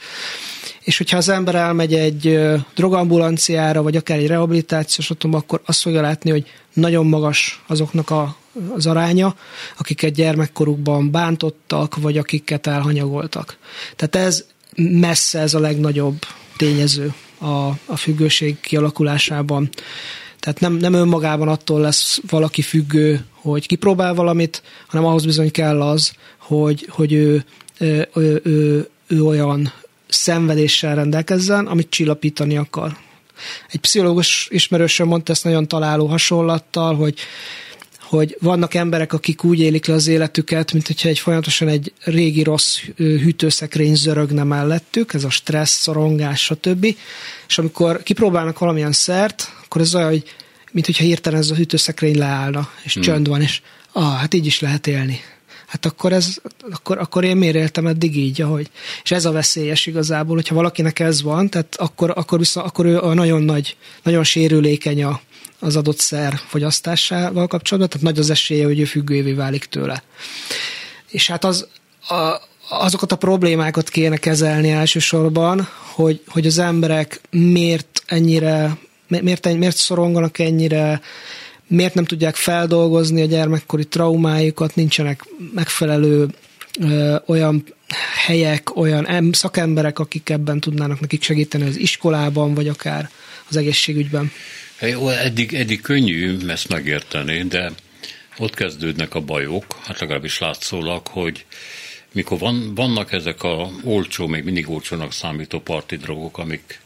[0.80, 2.38] és hogyha az ember elmegy egy
[2.74, 8.36] drogambulanciára, vagy akár egy rehabilitációs otthonba, akkor azt fogja látni, hogy nagyon magas azoknak a,
[8.74, 9.34] az aránya,
[9.78, 13.56] akiket gyermekkorukban bántottak, vagy akiket elhanyagoltak.
[13.96, 14.44] Tehát ez
[14.76, 16.16] messze ez a legnagyobb
[16.56, 19.68] tényező a, a függőség kialakulásában.
[20.40, 25.82] Tehát nem, nem önmagában attól lesz valaki függő, hogy kipróbál valamit, hanem ahhoz bizony kell
[25.82, 27.44] az, hogy, hogy ő,
[27.78, 29.72] ő, ő, ő, ő olyan
[30.08, 32.96] szenvedéssel rendelkezzen, amit csillapítani akar.
[33.70, 37.18] Egy pszichológus ismerősöm mondta ezt nagyon találó hasonlattal, hogy
[38.08, 42.42] hogy vannak emberek, akik úgy élik le az életüket, mint hogyha egy folyamatosan egy régi
[42.42, 46.96] rossz hűtőszekrény zörögne mellettük, ez a stressz, szorongás, stb.
[47.48, 50.22] És amikor kipróbálnak valamilyen szert, akkor ez olyan, hogy
[50.72, 53.02] mint hogyha hirtelen ez a hűtőszekrény leállna, és hmm.
[53.02, 53.60] csönd van, és
[53.92, 55.20] ah, hát így is lehet élni
[55.66, 56.36] hát akkor, ez,
[56.70, 58.70] akkor, akkor én miért éltem eddig így, ahogy.
[59.02, 63.00] És ez a veszélyes igazából, hogyha valakinek ez van, tehát akkor, akkor, viszont, akkor ő
[63.00, 65.20] a nagyon nagy, nagyon sérülékeny a,
[65.66, 70.02] az adott szer fogyasztásával kapcsolatban, tehát nagy az esélye, hogy ő függővé válik tőle.
[71.10, 71.66] És hát az,
[72.08, 79.76] a, azokat a problémákat kéne kezelni elsősorban, hogy, hogy az emberek miért ennyire, miért, miért
[79.76, 81.00] szoronganak ennyire,
[81.66, 85.24] miért nem tudják feldolgozni a gyermekkori traumájukat, nincsenek
[85.54, 86.28] megfelelő
[86.80, 87.64] ö, olyan
[88.26, 93.10] helyek, olyan szakemberek, akik ebben tudnának nekik segíteni az iskolában, vagy akár
[93.48, 94.30] az egészségügyben.
[94.80, 97.72] Jó, eddig, eddig könnyű ezt megérteni, de
[98.38, 101.44] ott kezdődnek a bajok, hát legalábbis látszólag, hogy
[102.12, 106.80] mikor van, vannak ezek a olcsó, még mindig olcsónak számító parti drogok, amik,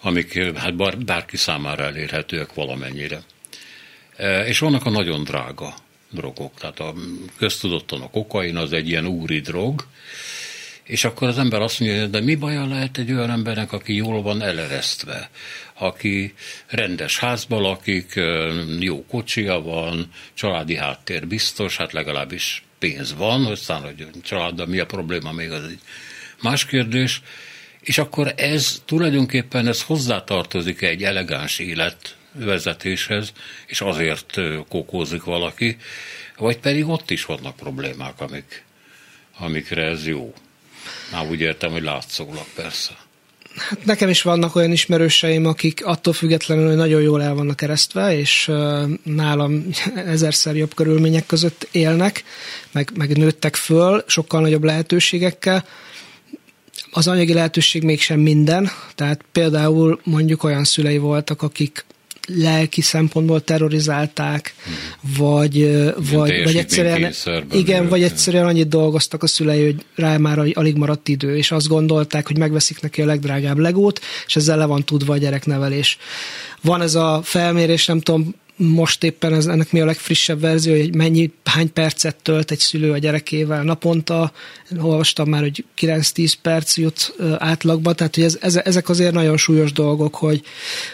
[0.00, 3.22] amik hát bár, bárki számára elérhetőek valamennyire.
[4.16, 5.74] E, és vannak a nagyon drága
[6.10, 6.94] drogok, tehát a
[7.38, 9.86] köztudottan a kokain az egy ilyen úri drog,
[10.84, 14.22] és akkor az ember azt mondja, de mi baja lehet egy olyan embernek, aki jól
[14.22, 15.30] van eleresztve,
[15.74, 16.34] aki
[16.66, 18.20] rendes házban lakik,
[18.78, 24.86] jó kocsia van, családi háttér biztos, hát legalábbis pénz van, aztán, hogy családdal mi a
[24.86, 25.80] probléma, még az egy
[26.42, 27.22] más kérdés,
[27.80, 33.32] és akkor ez tulajdonképpen ez hozzátartozik egy elegáns élet vezetéshez,
[33.66, 35.76] és azért kokózik valaki,
[36.36, 38.64] vagy pedig ott is vannak problémák, amik,
[39.38, 40.34] amikre ez jó.
[41.12, 43.02] Már úgy értem, hogy látszólag persze.
[43.56, 48.18] Hát nekem is vannak olyan ismerőseim, akik attól függetlenül, hogy nagyon jól el vannak keresztve,
[48.18, 48.50] és
[49.02, 52.24] nálam ezerszer jobb körülmények között élnek,
[52.72, 55.64] meg, meg nőttek föl, sokkal nagyobb lehetőségekkel.
[56.90, 61.84] Az anyagi lehetőség mégsem minden, tehát például mondjuk olyan szülei voltak, akik
[62.26, 64.74] lelki szempontból terrorizálták, hmm.
[65.16, 67.12] vagy, vagy, vagy egyszerűen,
[67.52, 71.68] igen, vagy egyszerűen annyit dolgoztak a szülei, hogy rá már alig maradt idő, és azt
[71.68, 75.98] gondolták, hogy megveszik neki a legdrágább legót, és ezzel le van tudva a gyereknevelés.
[76.60, 80.94] Van ez a felmérés, nem tudom, most éppen ez, ennek mi a legfrissebb verzió, hogy
[80.94, 84.32] mennyi, hány percet tölt egy szülő a gyerekével naponta.
[84.80, 90.14] Olvastam már, hogy 9-10 perc jut átlagba, tehát hogy ez, ezek azért nagyon súlyos dolgok,
[90.14, 90.42] hogy,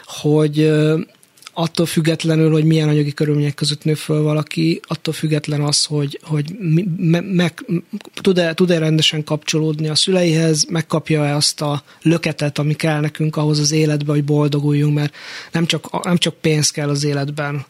[0.05, 0.71] hogy
[1.61, 6.55] attól függetlenül, hogy milyen anyagi körülmények között nő föl valaki, attól független az, hogy, hogy
[6.97, 7.65] me, meg,
[8.15, 13.73] tud-e, tud-e rendesen kapcsolódni a szüleihez, megkapja-e azt a löketet, ami kell nekünk ahhoz az
[13.73, 15.15] életbe, hogy boldoguljunk, mert
[15.53, 17.65] nem csak, nem csak pénz kell az életben.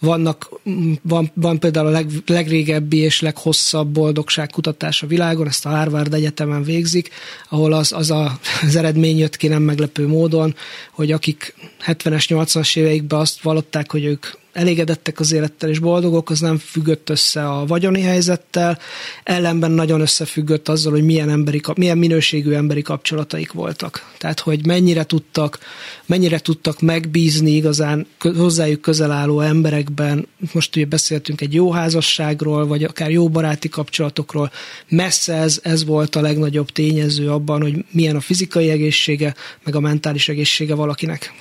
[0.00, 0.60] Vannak,
[1.02, 6.62] van, van például a leg, legrégebbi és leghosszabb boldogságkutatás a világon, ezt a Harvard Egyetemen
[6.62, 7.10] végzik,
[7.48, 10.54] ahol az, az a, az eredmény jött ki nem meglepő módon,
[10.90, 11.54] hogy akik
[11.86, 17.10] 70-es, 80-as éveikben azt vallották, hogy ők elégedettek az élettel és boldogok, az nem függött
[17.10, 18.78] össze a vagyoni helyzettel,
[19.24, 24.12] ellenben nagyon összefüggött azzal, hogy milyen, emberi, milyen minőségű emberi kapcsolataik voltak.
[24.18, 25.58] Tehát, hogy mennyire tudtak,
[26.06, 32.84] mennyire tudtak megbízni igazán hozzájuk közel álló emberekben, most ugye beszéltünk egy jó házasságról, vagy
[32.84, 34.50] akár jó baráti kapcsolatokról,
[34.88, 39.80] messze ez, ez volt a legnagyobb tényező abban, hogy milyen a fizikai egészsége, meg a
[39.80, 41.32] mentális egészsége valakinek.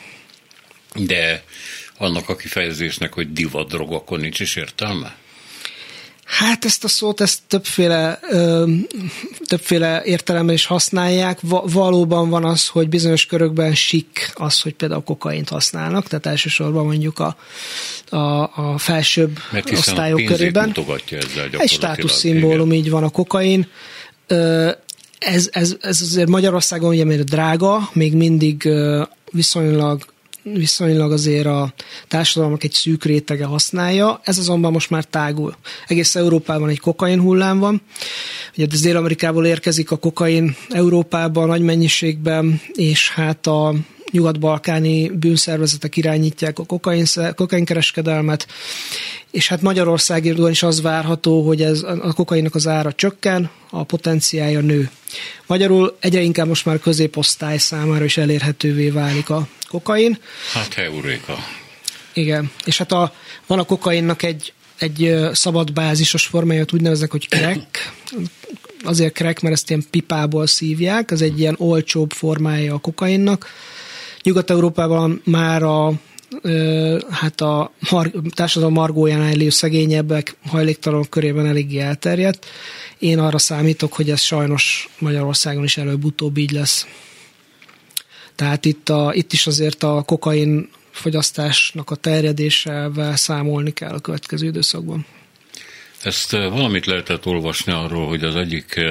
[0.96, 1.44] De
[2.04, 5.16] annak a kifejezésnek, hogy divat akkor nincs is értelme?
[6.26, 8.72] Hát ezt a szót ezt többféle, ö,
[9.46, 11.38] többféle értelemben is használják.
[11.42, 16.86] Va- valóban van az, hogy bizonyos körökben sik az, hogy például kokaint használnak, tehát elsősorban
[16.86, 17.36] mondjuk a,
[18.10, 18.18] a,
[18.56, 20.76] a felsőbb Mert osztályok a körében.
[21.12, 23.68] ezzel Egy státuszszimbólum, így van a kokain.
[24.28, 24.72] Ö,
[25.18, 28.70] ez, ez, ez azért Magyarországon ugye mert drága, még mindig
[29.32, 30.13] viszonylag
[30.44, 31.74] viszonylag azért a
[32.08, 35.56] társadalmak egy szűk rétege használja, ez azonban most már tágul.
[35.88, 37.82] Egész Európában egy kokain hullám van,
[38.58, 43.74] ugye ez Dél-Amerikából érkezik a kokain Európában nagy mennyiségben, és hát a
[44.12, 48.48] nyugat-balkáni bűnszervezetek irányítják a kokain, kokainkereskedelmet,
[49.32, 54.60] és hát Magyarországon is az várható, hogy ez, a kokainnak az ára csökken, a potenciája
[54.60, 54.90] nő.
[55.48, 60.18] Magyarul egyre inkább most már középosztály számára is elérhetővé válik a kokain.
[60.54, 61.38] Hát heuréka.
[62.14, 63.14] Igen, és hát a,
[63.48, 67.94] van a kokainnak egy, egy szabad bázisos formája, úgy neveznek, hogy crack.
[68.84, 73.48] Azért crack, mert ezt ilyen pipából szívják, ez egy ilyen olcsóbb formája a kokainnak.
[74.24, 75.94] Nyugat-Európában már a
[77.10, 82.46] hát a mar- társadalom margójánál élő szegényebbek hajléktalanok körében eléggé elterjedt.
[83.00, 86.88] Én arra számítok, hogy ez sajnos Magyarországon is előbb-utóbb így lesz.
[88.44, 94.46] Tehát itt, a, itt is azért a kokain fogyasztásnak a terjedésével számolni kell a következő
[94.46, 95.06] időszakban.
[96.02, 98.82] Ezt valamit lehetett olvasni arról, hogy az egyik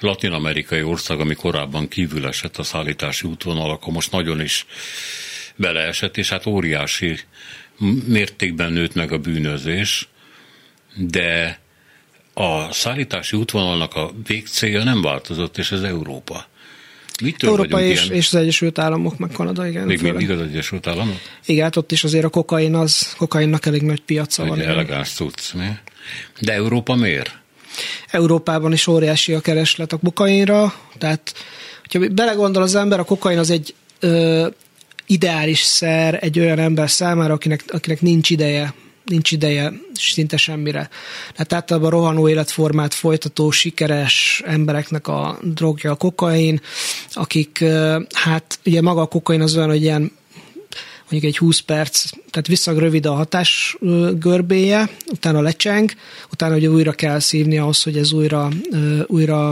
[0.00, 4.66] latin-amerikai ország, ami korábban kívül esett a szállítási útvonal, akkor most nagyon is
[5.56, 7.18] beleesett, és hát óriási
[8.06, 10.08] mértékben nőtt meg a bűnözés,
[10.96, 11.60] de
[12.34, 16.50] a szállítási útvonalnak a végcélja nem változott, és ez Európa.
[17.22, 18.16] Mitől Európa és, ilyen?
[18.16, 19.86] és az Egyesült Államok, meg Kanada, igen.
[19.86, 21.16] Még mindig az Egyesült Államok?
[21.46, 24.60] Igen, hát ott is azért a kokain az, kokainnak elég nagy piaca van.
[24.60, 25.68] Elegáns cucc, mi?
[26.40, 27.38] De Európa miért?
[28.10, 31.34] Európában is óriási a kereslet a kokainra, tehát
[31.80, 34.46] hogyha belegondol az ember, a kokain az egy ö,
[35.06, 40.88] ideális szer egy olyan ember számára, akinek, akinek nincs ideje nincs ideje szinte semmire.
[41.32, 46.60] Tehát általában rohanó életformát folytató, sikeres embereknek a drogja a kokain,
[47.12, 47.64] akik,
[48.12, 50.12] hát ugye maga a kokain az olyan, hogy ilyen
[51.12, 53.76] mondjuk egy 20 perc, tehát viszonylag rövid a hatás
[54.18, 55.90] görbéje, utána lecseng,
[56.32, 58.48] utána ugye újra kell szívni ahhoz, hogy ez újra,
[59.06, 59.48] újra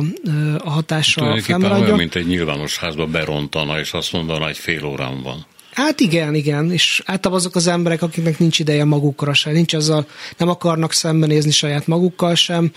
[0.59, 1.83] a hatása fennmaradjon.
[1.83, 5.47] olyan, mint egy nyilvános házba berontana, és azt mondaná, hogy fél órán van.
[5.73, 10.07] Hát igen, igen, és általában azok az emberek, akiknek nincs ideje magukra sem, nincs azzal,
[10.37, 12.73] nem akarnak szembenézni saját magukkal sem,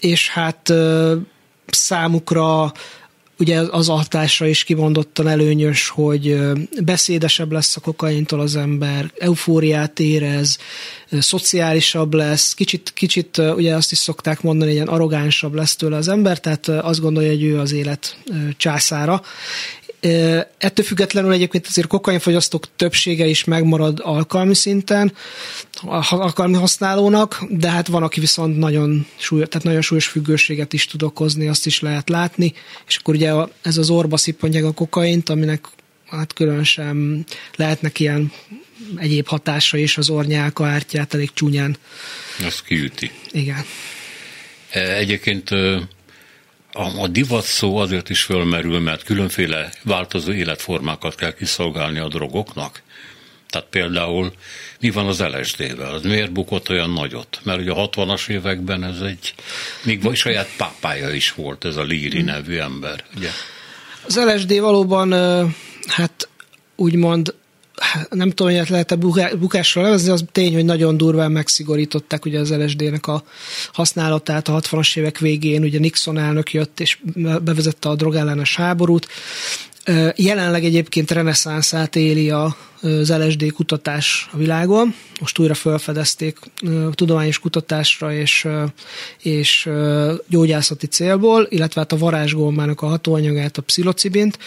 [0.00, 0.72] és hát
[1.66, 2.72] számukra
[3.38, 6.40] ugye az a hatásra is kimondottan előnyös, hogy
[6.84, 10.58] beszédesebb lesz a kokaintól az ember, eufóriát érez,
[11.10, 16.40] szociálisabb lesz, kicsit, kicsit ugye azt is szokták mondani, ilyen arrogánsabb lesz tőle az ember,
[16.40, 18.16] tehát azt gondolja, hogy ő az élet
[18.56, 19.22] császára,
[20.58, 25.12] Ettől függetlenül egyébként azért kokainfogyasztók többsége is megmarad alkalmi szinten,
[26.10, 31.02] alkalmi használónak, de hát van, aki viszont nagyon, súly, tehát nagyon súlyos függőséget is tud
[31.02, 32.52] okozni, azt is lehet látni,
[32.86, 33.32] és akkor ugye
[33.62, 35.66] ez az orba szippantják a kokaint, aminek
[36.10, 37.24] hát különösen
[37.56, 38.32] lehetnek ilyen
[38.96, 41.76] egyéb hatása is az ornyálka ártyát elég csúnyán.
[42.46, 43.10] Az kiüti.
[43.30, 43.64] Igen.
[44.72, 45.50] Egyébként
[46.78, 52.82] a, divat szó azért is fölmerül, mert különféle változó életformákat kell kiszolgálni a drogoknak.
[53.50, 54.32] Tehát például
[54.80, 55.94] mi van az LSD-vel?
[55.94, 57.40] Az miért bukott olyan nagyot?
[57.42, 59.34] Mert ugye a 60-as években ez egy,
[59.82, 63.30] még saját pápája is volt ez a Líri nevű ember, ugye?
[64.06, 65.12] Az LSD valóban,
[65.86, 66.28] hát
[66.76, 67.34] úgymond
[68.10, 68.96] nem tudom, hogy lehet-e
[69.38, 73.22] bukásra levezni, az tény, hogy nagyon durván megszigorították ugye az LSD-nek a
[73.72, 76.98] használatát a 60-as évek végén, ugye Nixon elnök jött és
[77.42, 79.08] bevezette a drogellenes háborút.
[80.16, 84.94] Jelenleg egyébként reneszánszát éli az LSD kutatás a világon.
[85.20, 86.38] Most újra felfedezték
[86.92, 88.48] tudományos kutatásra és,
[89.22, 89.68] és
[90.28, 94.38] gyógyászati célból, illetve hát a varázsgommának a hatóanyagát, a pszilocibint.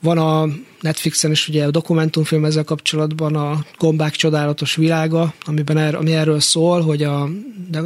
[0.00, 0.48] Van a
[0.86, 6.40] Netflixen is ugye a dokumentumfilm ezzel kapcsolatban a Gombák csodálatos világa, amiben er, ami erről
[6.40, 7.28] szól, hogy a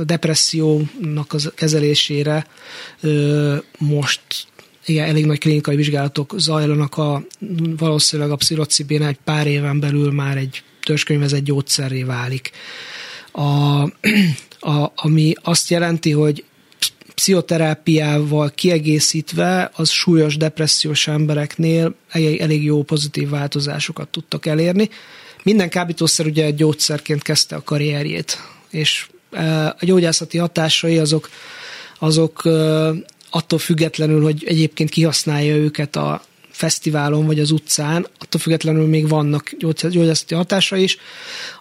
[0.04, 2.46] depressziónak az kezelésére
[3.00, 4.20] ö, most
[4.84, 7.22] igen, elég nagy klinikai vizsgálatok zajlanak, a,
[7.76, 12.50] valószínűleg a pszilocibén egy pár éven belül már egy törzskönyvezett gyógyszerré válik.
[13.32, 13.82] A,
[14.74, 16.44] a, ami azt jelenti, hogy
[17.20, 24.88] pszichoterápiával kiegészítve az súlyos depressziós embereknél elég, jó pozitív változásokat tudtak elérni.
[25.42, 28.38] Minden kábítószer ugye gyógyszerként kezdte a karrierjét,
[28.70, 31.28] és e, a gyógyászati hatásai azok,
[31.98, 32.50] azok e,
[33.30, 36.22] attól függetlenül, hogy egyébként kihasználja őket a
[36.60, 39.50] fesztiválon vagy az utcán, attól függetlenül még vannak
[39.88, 40.96] gyógyászati hatása is.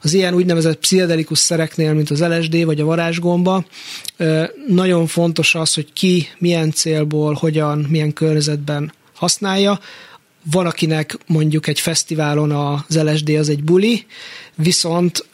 [0.02, 3.66] Az ilyen úgynevezett pszichedelikus szereknél, mint az LSD vagy a varázsgomba,
[4.68, 9.80] nagyon fontos az, hogy ki, milyen célból, hogyan, milyen környezetben használja.
[10.52, 14.06] Van, akinek mondjuk egy fesztiválon az LSD az egy buli,
[14.56, 15.26] viszont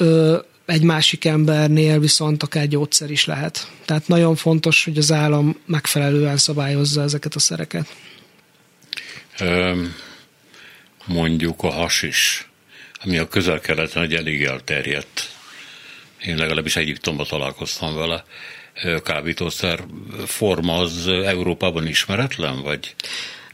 [0.66, 3.72] egy másik embernél viszont akár gyógyszer is lehet.
[3.86, 7.88] Tehát nagyon fontos, hogy az állam megfelelően szabályozza ezeket a szereket
[11.06, 12.48] mondjuk a hasis,
[13.04, 15.30] ami a közel-keleten egy elég elterjedt.
[16.26, 18.24] Én legalábbis Egyiptomban találkoztam vele.
[19.04, 19.84] Kábítószer
[20.26, 22.96] forma az Európában ismeretlen, vagy?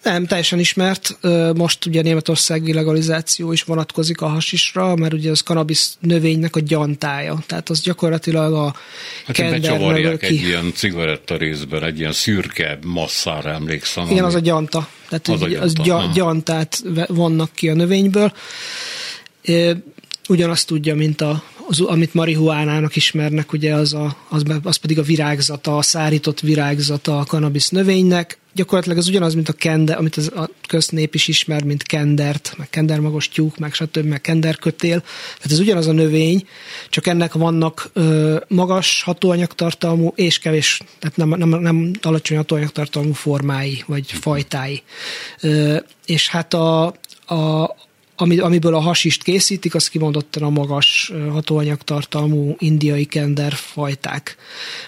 [0.03, 1.17] Nem, teljesen ismert.
[1.55, 7.43] Most ugye Németországi legalizáció is vonatkozik a hasisra, mert ugye az kanabisz növénynek a gyantája.
[7.45, 8.75] Tehát az gyakorlatilag a
[9.25, 10.25] hát kender ki.
[10.25, 14.05] egy ilyen cigaretta részben, egy ilyen szürke masszára emlékszem.
[14.05, 14.27] Igen, ami...
[14.27, 14.87] az a gyanta.
[15.11, 15.61] Tehát az, gyanta.
[15.61, 18.33] az gy- gyantát vannak ki a növényből.
[20.29, 25.03] Ugyanazt tudja, mint a, az, amit marihuánának ismernek, ugye az, a, az, az pedig a
[25.03, 30.31] virágzata, a szárított virágzata a kanabisz növénynek, gyakorlatilag ez ugyanaz, mint a kender, amit az,
[30.35, 34.99] a köznép is ismer, mint kendert, meg kendermagos tyúk, meg stb., meg kenderkötél.
[35.35, 36.47] Tehát ez ugyanaz a növény,
[36.89, 43.83] csak ennek vannak ö, magas hatóanyagtartalmú és kevés, tehát nem, nem, nem alacsony hatóanyagtartalmú formái,
[43.87, 44.83] vagy fajtái.
[45.41, 46.85] Ö, és hát a,
[47.25, 47.75] a,
[48.21, 54.35] ami, amiből a hasist készítik, az kimondottan a magas hatóanyagtartalmú indiai kender fajták.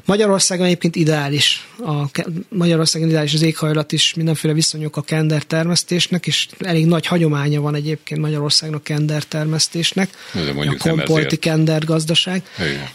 [0.05, 1.67] Magyarországon egyébként ideális.
[1.79, 7.61] A, Magyarországon ideális az éghajlat is, mindenféle viszonyok a kender termesztésnek, és elég nagy hagyománya
[7.61, 10.09] van egyébként Magyarországnak kender termesztésnek.
[10.34, 12.43] a kompolti kender gazdaság.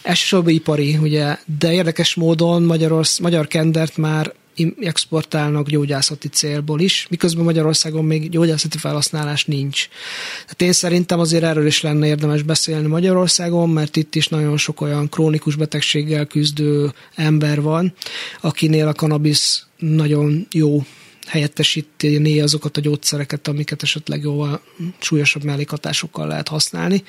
[0.02, 4.32] Elsősorban ipari, ugye, de érdekes módon Magyarorsz, magyar kendert már
[4.80, 9.88] exportálnak gyógyászati célból is, miközben Magyarországon még gyógyászati felhasználás nincs.
[10.42, 14.80] Tehát én szerintem azért erről is lenne érdemes beszélni Magyarországon, mert itt is nagyon sok
[14.80, 17.92] olyan krónikus betegséggel küzdő ember van,
[18.40, 20.84] akinél a kanabisz nagyon jó
[21.26, 24.60] helyettesíteni azokat a gyógyszereket, amiket esetleg jóval
[24.98, 27.02] súlyosabb mellékhatásokkal lehet használni.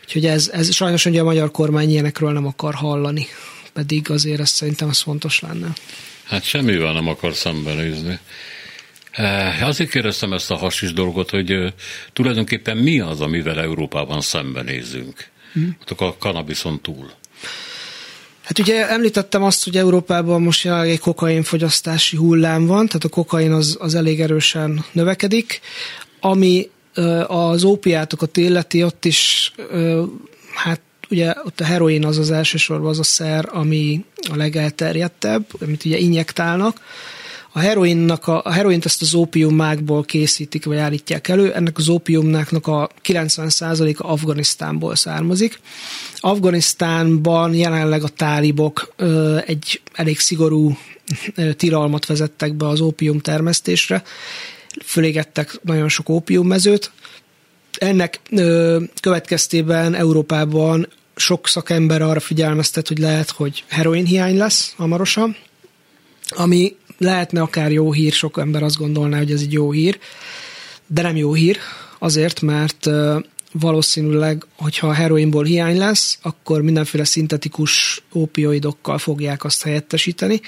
[0.00, 3.26] Úgyhogy ez, ez sajnos ugye a magyar kormány ilyenekről nem akar hallani,
[3.72, 5.72] pedig azért ez szerintem az fontos lenne.
[6.30, 8.18] Hát semmivel nem akar szembenézni.
[9.10, 11.72] Eh, azért kérdeztem ezt a hasis dolgot, hogy eh,
[12.12, 15.28] tulajdonképpen mi az, amivel Európában szembenézünk?
[15.52, 15.76] Hmm.
[15.96, 17.10] A kanabiszon túl.
[18.42, 23.52] Hát ugye említettem azt, hogy Európában most jelenleg egy kokainfogyasztási hullám van, tehát a kokain
[23.52, 25.60] az, az elég erősen növekedik,
[26.20, 26.70] ami
[27.26, 29.52] az ópiátokat illeti, ott is
[30.54, 30.80] hát
[31.10, 35.98] ugye ott a heroin az az elsősorban az a szer, ami a legelterjedtebb, amit ugye
[35.98, 36.80] injektálnak.
[37.52, 41.52] A heroinnak a, a heroint ezt az ópiummákból készítik, vagy állítják elő.
[41.54, 45.60] Ennek az ópiumnáknak a 90%-a Afganisztánból származik.
[46.16, 50.76] Afganisztánban jelenleg a tálibok ö, egy elég szigorú
[51.34, 54.02] ö, tilalmat vezettek be az ópium termesztésre.
[54.84, 56.90] Fölégettek nagyon sok ópiummezőt.
[57.78, 60.88] Ennek ö, következtében Európában
[61.20, 65.36] sok szakember arra figyelmeztet, hogy lehet, hogy heroin hiány lesz hamarosan,
[66.28, 69.98] ami lehetne akár jó hír, sok ember azt gondolná, hogy ez egy jó hír,
[70.86, 71.58] de nem jó hír,
[71.98, 72.88] azért, mert
[73.52, 80.40] valószínűleg, hogyha a heroinból hiány lesz, akkor mindenféle szintetikus opioidokkal fogják azt helyettesíteni.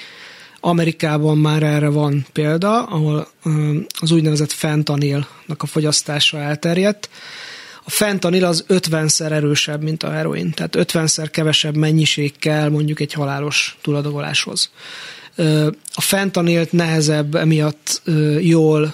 [0.59, 3.27] Amerikában már erre van példa, ahol
[3.99, 7.09] az úgynevezett fentanilnak a fogyasztása elterjedt,
[7.83, 13.13] a fentanil az 50-szer erősebb, mint a heroin, tehát 50-szer kevesebb mennyiség kell mondjuk egy
[13.13, 14.69] halálos túladagoláshoz.
[15.93, 18.01] A fentanilt nehezebb emiatt
[18.39, 18.93] jól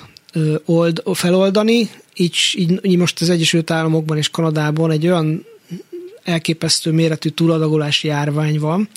[0.65, 5.45] old, feloldani, így, így, így most az Egyesült Államokban és Kanadában egy olyan
[6.29, 8.89] elképesztő méretű túladagolási járvány van,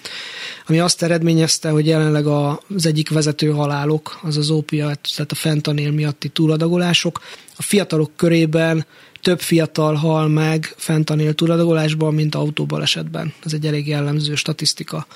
[0.67, 5.91] ami azt eredményezte, hogy jelenleg az egyik vezető halálok, az az ópiat, tehát a fentanil
[5.91, 7.21] miatti túladagolások.
[7.57, 8.87] A fiatalok körében
[9.23, 13.33] több fiatal hal meg fentanil túladagolásban, mint autóbalesetben.
[13.45, 15.07] Ez egy elég jellemző statisztika.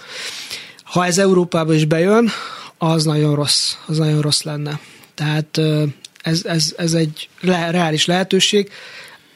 [0.82, 2.30] Ha ez Európába is bejön,
[2.78, 4.80] az nagyon rossz, az nagyon rossz lenne.
[5.14, 5.60] Tehát
[6.22, 8.70] ez, ez, ez egy reális lehetőség,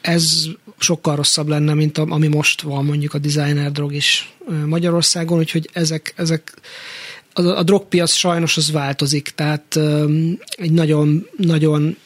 [0.01, 0.47] ez
[0.77, 4.33] sokkal rosszabb lenne, mint a, ami most van mondjuk a designer drog is
[4.65, 6.53] Magyarországon, úgyhogy ezek, ezek
[7.33, 9.79] a, a drogpiac sajnos az változik, tehát
[10.49, 11.97] egy nagyon, nagyon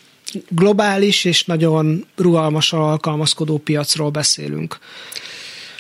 [0.50, 4.80] globális és nagyon rugalmasan alkalmazkodó piacról beszélünk.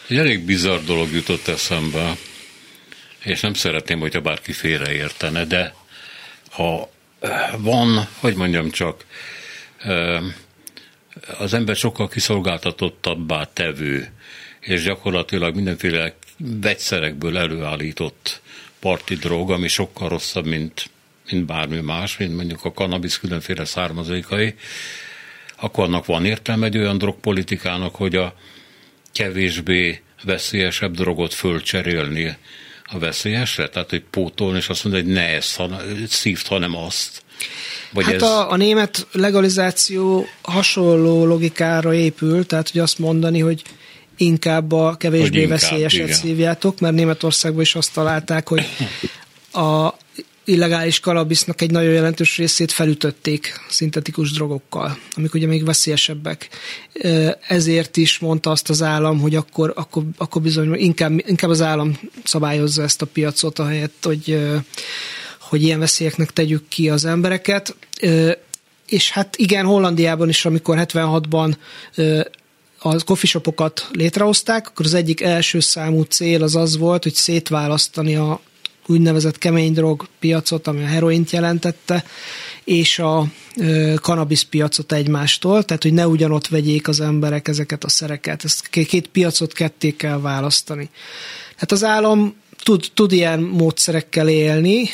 [0.08, 2.18] Egy elég bizarr dolog jutott eszembe,
[3.24, 5.76] és nem szeretném, hogyha bárki félreértene, de
[6.52, 6.90] ha
[7.58, 9.06] van, hogy mondjam csak,
[11.38, 14.12] az ember sokkal kiszolgáltatottabbá tevő,
[14.60, 18.42] és gyakorlatilag mindenféle vegyszerekből előállított
[18.80, 20.90] parti drog, ami sokkal rosszabb, mint
[21.32, 24.56] mint bármi más, mint mondjuk a kanabisz különféle származékai,
[25.56, 28.36] akkor annak van értelme egy olyan drogpolitikának, hogy a
[29.12, 32.36] kevésbé veszélyesebb drogot fölcserélni
[32.84, 33.70] a veszélyesre?
[33.70, 35.62] Tehát, hogy pótolni, és azt mondja, hogy ne ezt
[36.08, 37.24] szívt, hanem azt.
[37.94, 38.22] Vagy hát ez...
[38.22, 43.62] a, a német legalizáció hasonló logikára épül, tehát hogy azt mondani, hogy
[44.18, 46.16] inkább a kevésbé inkább, veszélyeset igen.
[46.16, 48.66] szívjátok, mert Németországban is azt találták, hogy
[49.52, 49.94] a
[50.46, 56.50] illegális kanabisznak egy nagyon jelentős részét felütötték szintetikus drogokkal, amik ugye még veszélyesebbek.
[57.48, 62.00] Ezért is mondta azt az állam, hogy akkor, akkor, akkor bizony inkább, inkább az állam
[62.24, 64.40] szabályozza ezt a piacot, ahelyett, hogy,
[65.50, 67.76] hogy ilyen veszélyeknek tegyük ki az embereket.
[68.88, 71.56] És hát igen, Hollandiában is, amikor 76-ban
[72.80, 78.40] a coffeeshopokat létrehozták, akkor az egyik első számú cél az az volt, hogy szétválasztani a
[78.88, 82.06] úgynevezett kemény drog piacot, ami a heroint jelentette,
[82.64, 83.28] és a
[83.96, 88.44] kanabisz piacot egymástól, tehát hogy ne ugyanott vegyék az emberek ezeket a szereket.
[88.44, 90.90] Ezt két piacot ketté kell választani.
[91.56, 92.36] Hát az állam
[92.66, 94.90] tud, tud ilyen módszerekkel élni,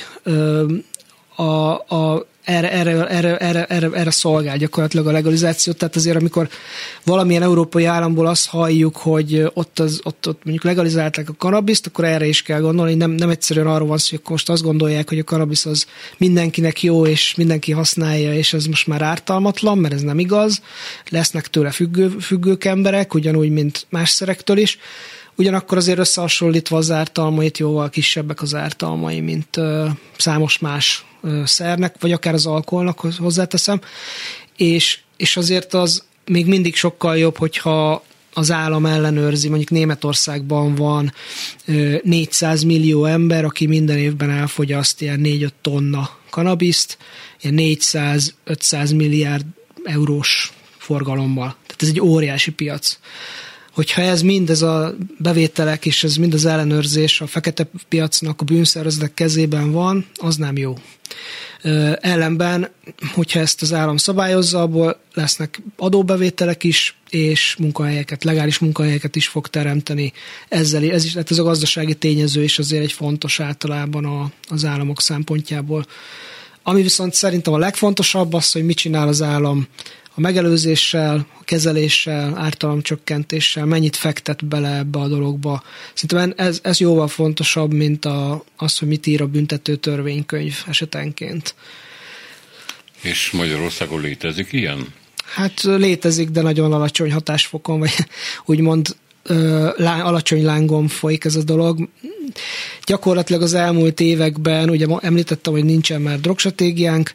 [1.35, 1.43] a,
[1.73, 5.73] a, erre, erre, erre, erre, erre, erre szolgál gyakorlatilag a legalizáció.
[5.73, 6.49] Tehát azért, amikor
[7.03, 12.05] valamilyen európai államból azt halljuk, hogy ott, az, ott, ott mondjuk legalizálták a kanabiszt, akkor
[12.05, 12.93] erre is kell gondolni.
[12.93, 15.85] Nem, nem egyszerűen arról van szó, hogy most azt gondolják, hogy a kanabisz az
[16.17, 20.61] mindenkinek jó, és mindenki használja, és ez most már ártalmatlan, mert ez nem igaz.
[21.09, 24.79] Lesznek tőle függő, függők emberek, ugyanúgy, mint más szerektől is.
[25.41, 29.87] Ugyanakkor azért összehasonlítva az ártalmait jóval kisebbek az ártalmai, mint ö,
[30.17, 31.05] számos más
[31.43, 33.81] szernek, vagy akár az alkoholnak hozzáteszem,
[34.57, 41.13] és, és azért az még mindig sokkal jobb, hogyha az állam ellenőrzi, mondjuk Németországban van
[42.03, 46.97] 400 millió ember, aki minden évben elfogyaszt ilyen 4-5 tonna kanabiszt,
[47.41, 49.45] ilyen 400-500 milliárd
[49.83, 51.55] eurós forgalommal.
[51.65, 52.99] Tehát ez egy óriási piac.
[53.71, 58.43] Hogyha ez mind, ez a bevételek és ez mind az ellenőrzés a fekete piacnak, a
[58.43, 60.77] bűnszervezetek kezében van, az nem jó.
[61.99, 62.69] Ellenben,
[63.13, 69.47] hogyha ezt az állam szabályozza, abból lesznek adóbevételek is, és munkahelyeket, legális munkahelyeket is fog
[69.47, 70.13] teremteni
[70.49, 70.91] ezzel.
[70.91, 75.01] Ez is, hát ez a gazdasági tényező is azért egy fontos általában a, az államok
[75.01, 75.85] szempontjából.
[76.63, 79.67] Ami viszont szerintem a legfontosabb az, hogy mit csinál az állam
[80.15, 85.63] a megelőzéssel, a kezeléssel, ártalomcsökkentéssel, mennyit fektet bele ebbe a dologba.
[85.93, 91.55] Szerintem ez, ez jóval fontosabb, mint a, az, hogy mit ír a büntető törvénykönyv esetenként.
[93.01, 94.93] És Magyarországon létezik ilyen?
[95.25, 97.93] Hát létezik, de nagyon alacsony hatásfokon, vagy
[98.45, 98.95] úgymond
[99.75, 101.89] lá, alacsony lángon folyik ez a dolog.
[102.85, 107.13] Gyakorlatilag az elmúlt években, ugye említettem, hogy nincsen már drogstratégiánk,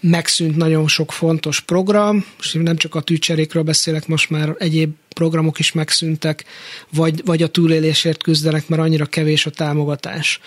[0.00, 5.58] megszűnt nagyon sok fontos program, és nem csak a tűcserékről beszélek, most már egyéb programok
[5.58, 6.44] is megszűntek,
[6.92, 10.40] vagy, vagy a túlélésért küzdenek, mert annyira kevés a támogatás.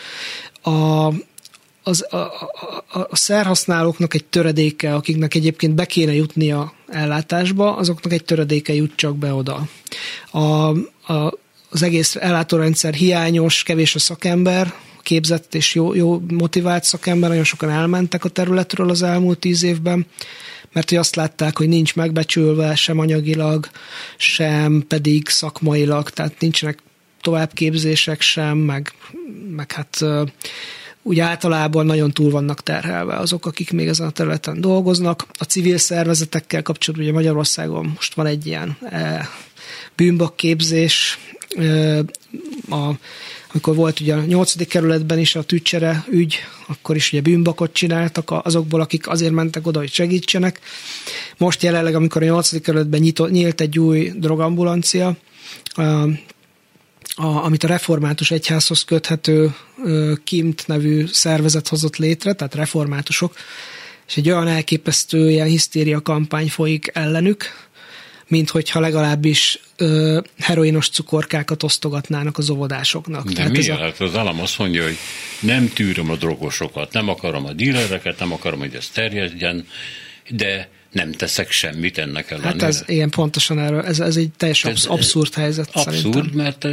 [0.61, 1.07] A,
[1.83, 8.13] az, a, a, a szerhasználóknak egy töredéke, akiknek egyébként be kéne jutni a ellátásba, azoknak
[8.13, 9.67] egy töredéke jut csak be oda.
[10.31, 10.39] A,
[11.13, 11.37] a,
[11.69, 14.73] az egész ellátórendszer hiányos, kevés a szakember,
[15.03, 20.05] képzett és jó, jó motivált szakember, nagyon sokan elmentek a területről az elmúlt tíz évben,
[20.71, 23.69] mert hogy azt látták, hogy nincs megbecsülve sem anyagilag,
[24.17, 26.79] sem pedig szakmailag, tehát nincsenek
[27.21, 28.91] továbbképzések sem, meg,
[29.55, 30.05] meg hát
[31.03, 35.25] úgy általában nagyon túl vannak terhelve azok, akik még ezen a területen dolgoznak.
[35.33, 39.29] A civil szervezetekkel kapcsolatban ugye Magyarországon most van egy ilyen e,
[39.95, 41.19] bűnbakképzés,
[41.57, 41.97] e,
[42.69, 42.91] a
[43.53, 46.35] amikor volt ugye a nyolcadik kerületben is a tücsere ügy,
[46.67, 50.59] akkor is ugye bűnbakot csináltak azokból, akik azért mentek oda, hogy segítsenek.
[51.37, 55.15] Most jelenleg, amikor a nyolcadik kerületben nyitott, nyílt egy új drogambulancia,
[57.15, 59.55] a, amit a református egyházhoz köthető
[60.23, 63.35] KIMT nevű szervezet hozott létre, tehát reformátusok,
[64.07, 67.43] és egy olyan elképesztő ilyen hisztéria kampány folyik ellenük,
[68.33, 73.25] mint hogyha legalábbis ö, heroinos cukorkákat osztogatnának az óvodásoknak.
[73.25, 73.69] De Tehát miért?
[73.69, 73.81] Ez a...
[73.81, 74.97] Hát az állam azt mondja, hogy
[75.39, 79.67] nem tűröm a drogosokat, nem akarom a dílereket, nem akarom, hogy ez terjedjen,
[80.29, 82.51] de nem teszek semmit ennek ellenére.
[82.51, 86.29] Hát ez ilyen pontosan erről, ez, ez egy teljesen absz- abszurd helyzet Abszurd, szerintem.
[86.33, 86.67] mert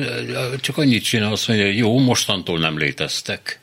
[0.61, 3.61] csak annyit csinál, azt mondja, hogy jó, mostantól nem léteztek.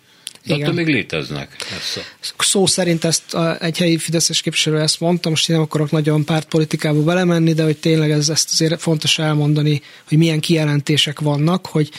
[0.48, 0.66] De Igen.
[0.68, 1.56] attól még léteznek.
[1.70, 2.02] Persze.
[2.38, 6.26] Szó szerint ezt a, egy helyi Fideszes képviselő ezt mondta, most én nem akarok nagyon
[6.26, 11.90] pártpolitikába belemenni, de hogy tényleg ez, ezt azért fontos elmondani, hogy milyen kijelentések vannak, hogy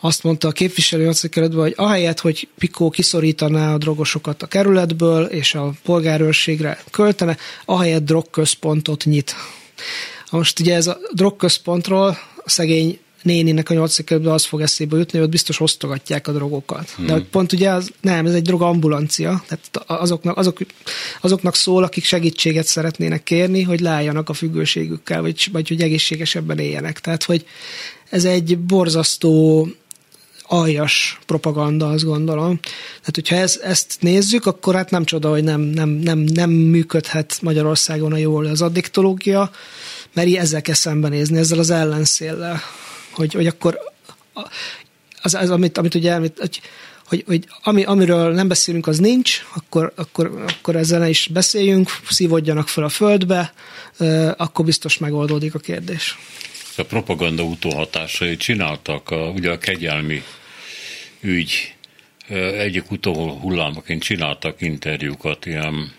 [0.00, 5.24] azt mondta a képviselő a kerületben, hogy ahelyett, hogy Pikó kiszorítaná a drogosokat a kerületből,
[5.24, 9.34] és a polgárőrségre költene, ahelyett drogközpontot nyit.
[10.30, 12.98] Most ugye ez a drogközpontról a szegény
[13.28, 16.90] néninek a nyolcadikben az fog eszébe jutni, hogy ott biztos osztogatják a drogokat.
[16.90, 17.06] Hmm.
[17.06, 20.58] De pont ugye az, nem, ez egy drogambulancia, tehát azoknak, azok,
[21.20, 27.00] azoknak szól, akik segítséget szeretnének kérni, hogy lájjanak a függőségükkel, vagy, vagy hogy egészségesebben éljenek.
[27.00, 27.46] Tehát, hogy
[28.10, 29.68] ez egy borzasztó
[30.48, 32.60] aljas propaganda, azt gondolom.
[33.00, 37.38] Tehát, hogyha ez, ezt nézzük, akkor hát nem csoda, hogy nem, nem, nem, nem működhet
[37.42, 39.50] Magyarországon a jól az addiktológia,
[40.12, 42.60] mert ezzel kell szembenézni, ezzel az ellenszéllel
[43.10, 43.78] hogy, hogy akkor
[45.22, 46.60] az, az amit, amit ugye amit, hogy,
[47.04, 51.90] hogy, hogy ami, amiről nem beszélünk, az nincs, akkor, akkor, akkor ezzel ne is beszéljünk,
[52.10, 53.52] szívódjanak fel a földbe,
[54.36, 56.18] akkor biztos megoldódik a kérdés.
[56.76, 60.22] A propaganda utóhatásai csináltak, a, ugye a kegyelmi
[61.20, 61.74] ügy
[62.58, 65.92] egyik utó hullámaként csináltak interjúkat ilyen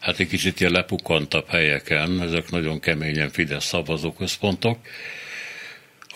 [0.00, 4.78] hát egy kicsit ilyen lepukkantabb helyeken, ezek nagyon keményen Fidesz szavazóközpontok,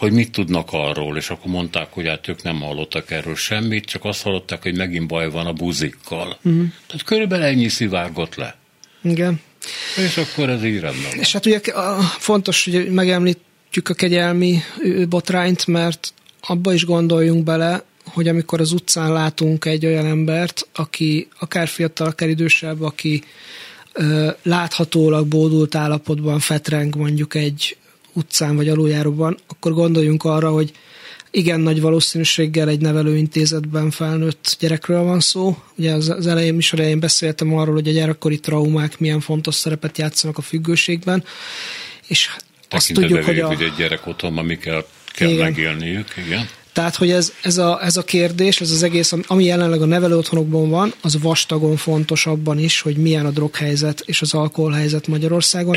[0.01, 4.05] hogy mit tudnak arról, és akkor mondták, hogy hát ők nem hallottak erről semmit, csak
[4.05, 6.39] azt hallották, hogy megint baj van a buzikkal.
[6.43, 6.65] Uh-huh.
[6.87, 8.57] Tehát körülbelül ennyi szivárgott le.
[9.03, 9.41] Igen.
[9.97, 11.61] És akkor ez így rendben És hát ugye
[12.19, 14.59] fontos, hogy megemlítjük a kegyelmi
[15.09, 21.29] botrányt, mert abba is gondoljunk bele, hogy amikor az utcán látunk egy olyan embert, aki
[21.39, 23.23] akár fiatal, akár idősebb, aki
[23.93, 27.77] ö, láthatólag bódult állapotban fetreng mondjuk egy
[28.13, 30.73] utcán vagy aluljáróban, akkor gondoljunk arra, hogy
[31.31, 35.57] igen nagy valószínűséggel egy nevelőintézetben felnőtt gyerekről van szó.
[35.77, 39.99] Ugye az, az elején is elején beszéltem arról, hogy a gyerekkori traumák milyen fontos szerepet
[39.99, 41.25] játszanak a függőségben,
[42.07, 42.31] és
[42.69, 45.45] azt tudjuk, hogy, a, hogy egy gyerek otthon, amikkel kell igen.
[45.45, 46.49] megélniük, igen.
[46.81, 50.21] Tehát, hogy ez, ez, a, ez a kérdés, ez az egész, ami jelenleg a nevelő
[50.49, 55.77] van, az vastagon fontos abban is, hogy milyen a droghelyzet és az alkoholhelyzet Magyarországon.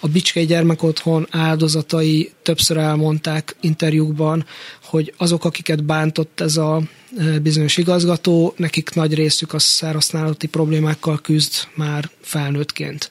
[0.00, 4.46] A Bicskei Gyermekotthon áldozatai többször elmondták interjúkban,
[4.84, 6.82] hogy azok, akiket bántott ez a
[7.42, 13.10] bizonyos igazgató, nekik nagy részük a szerhasználati problémákkal küzd már felnőttként.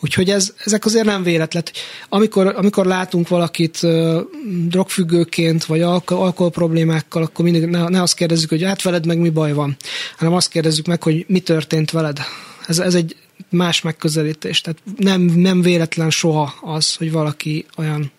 [0.00, 1.62] Úgyhogy ez, ezek azért nem véletlen.
[2.08, 3.80] Amikor, amikor látunk valakit
[4.68, 9.30] drogfüggőként, vagy alkohol, problémákkal, akkor mindig ne, ne azt kérdezzük, hogy hát veled meg mi
[9.30, 9.76] baj van,
[10.16, 12.18] hanem azt kérdezzük meg, hogy mi történt veled.
[12.66, 13.16] Ez, ez egy
[13.50, 14.60] más megközelítés.
[14.60, 18.12] Tehát nem, nem véletlen soha az, hogy valaki olyan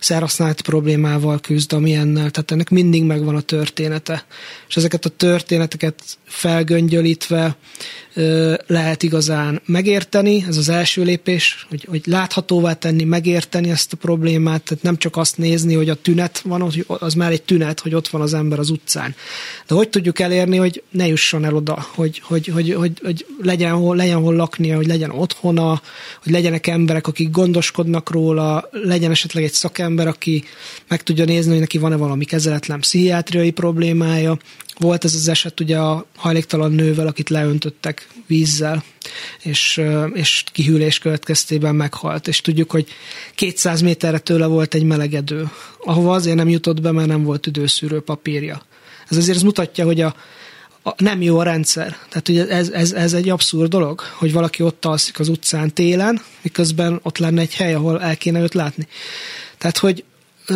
[0.00, 4.24] szerhasználati problémával küzd, amilyennel, tehát ennek mindig megvan a története.
[4.68, 7.56] És ezeket a történeteket felgöngyölítve
[8.66, 14.62] lehet igazán megérteni, ez az első lépés, hogy, hogy láthatóvá tenni, megérteni ezt a problémát,
[14.62, 17.94] tehát nem csak azt nézni, hogy a tünet van, hogy az már egy tünet, hogy
[17.94, 19.14] ott van az ember az utcán.
[19.66, 23.72] De hogy tudjuk elérni, hogy ne jusson el oda, hogy, hogy, hogy, hogy, hogy legyen,
[23.72, 25.82] hol, legyen hol laknia, hogy legyen otthona,
[26.22, 30.44] hogy legyenek emberek, akik gondoskodnak róla, legyen esetleg egy szakember, aki
[30.88, 34.38] meg tudja nézni, hogy neki van-e valami kezeletlen pszichiátriai problémája,
[34.78, 38.84] volt ez az eset ugye a hajléktalan nővel, akit leöntöttek vízzel,
[39.42, 39.82] és,
[40.12, 42.28] és kihűlés következtében meghalt.
[42.28, 42.88] És tudjuk, hogy
[43.34, 45.50] 200 méterre tőle volt egy melegedő,
[45.84, 48.62] ahova azért nem jutott be, mert nem volt üdőszűrő papírja.
[49.08, 50.14] Ez azért mutatja, hogy a,
[50.82, 51.96] a, nem jó a rendszer.
[52.08, 56.20] Tehát ugye ez, ez, ez egy abszurd dolog, hogy valaki ott alszik az utcán télen,
[56.42, 58.86] miközben ott lenne egy hely, ahol el kéne őt látni.
[59.60, 60.04] Tehát, hogy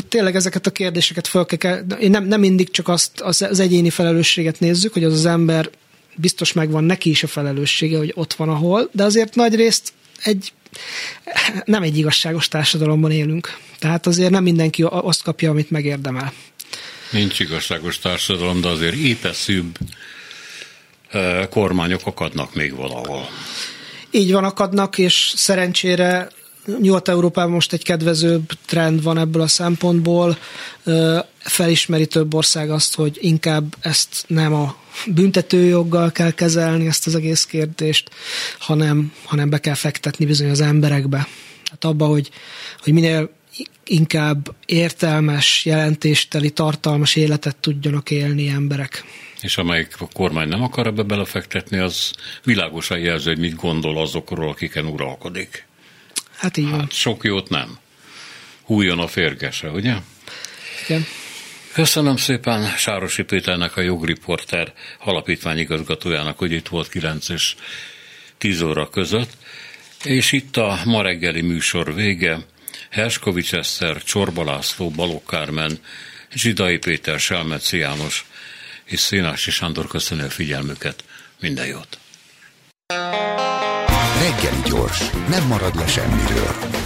[0.08, 3.90] tényleg ezeket a kérdéseket fel kell, én nem, nem mindig csak azt az, az egyéni
[3.90, 5.70] felelősséget nézzük, hogy az az ember
[6.16, 9.92] biztos megvan neki is a felelőssége, hogy ott van ahol, de azért nagy részt
[10.22, 10.52] egy
[11.64, 13.58] nem egy igazságos társadalomban élünk.
[13.78, 16.32] Tehát azért nem mindenki azt kapja, amit megérdemel.
[17.10, 19.78] Nincs igazságos társadalom, de azért épeszűbb
[21.10, 23.28] eh, kormányok akadnak még valahol.
[24.10, 26.28] Így van, akadnak, és szerencsére
[26.80, 30.38] Nyugat-Európában most egy kedvezőbb trend van ebből a szempontból.
[31.38, 37.44] Felismeri több ország azt, hogy inkább ezt nem a büntetőjoggal kell kezelni ezt az egész
[37.44, 38.10] kérdést,
[38.58, 41.28] hanem, hanem be kell fektetni bizony az emberekbe.
[41.70, 42.30] Hát abba, hogy,
[42.82, 43.30] hogy minél
[43.84, 49.04] inkább értelmes, jelentésteli, tartalmas életet tudjanak élni emberek.
[49.40, 52.12] És amelyik a kormány nem akar ebbe belefektetni, az
[52.44, 55.66] világosan jelzi, hogy mit gondol azokról, akiken uralkodik.
[56.44, 56.80] Hát így van.
[56.80, 57.78] Hát sok jót nem.
[58.62, 59.94] Hújjon a férgese, ugye?
[60.84, 61.06] Igen.
[61.72, 67.54] Köszönöm szépen Sárosi Péternek, a jogriporter alapítvány igazgatójának, hogy itt volt 9 és
[68.38, 69.36] 10 óra között.
[70.02, 72.38] És itt a ma reggeli műsor vége.
[72.90, 75.78] Herskovics Eszter, Csorba László, Balogh Kármen,
[76.34, 78.24] Zsidai Péter, Selmeci János
[78.84, 81.04] és Szénási Sándor köszönő figyelmüket.
[81.40, 81.98] Minden jót!
[84.24, 86.83] Reggeli gyors, nem marad le semmiről.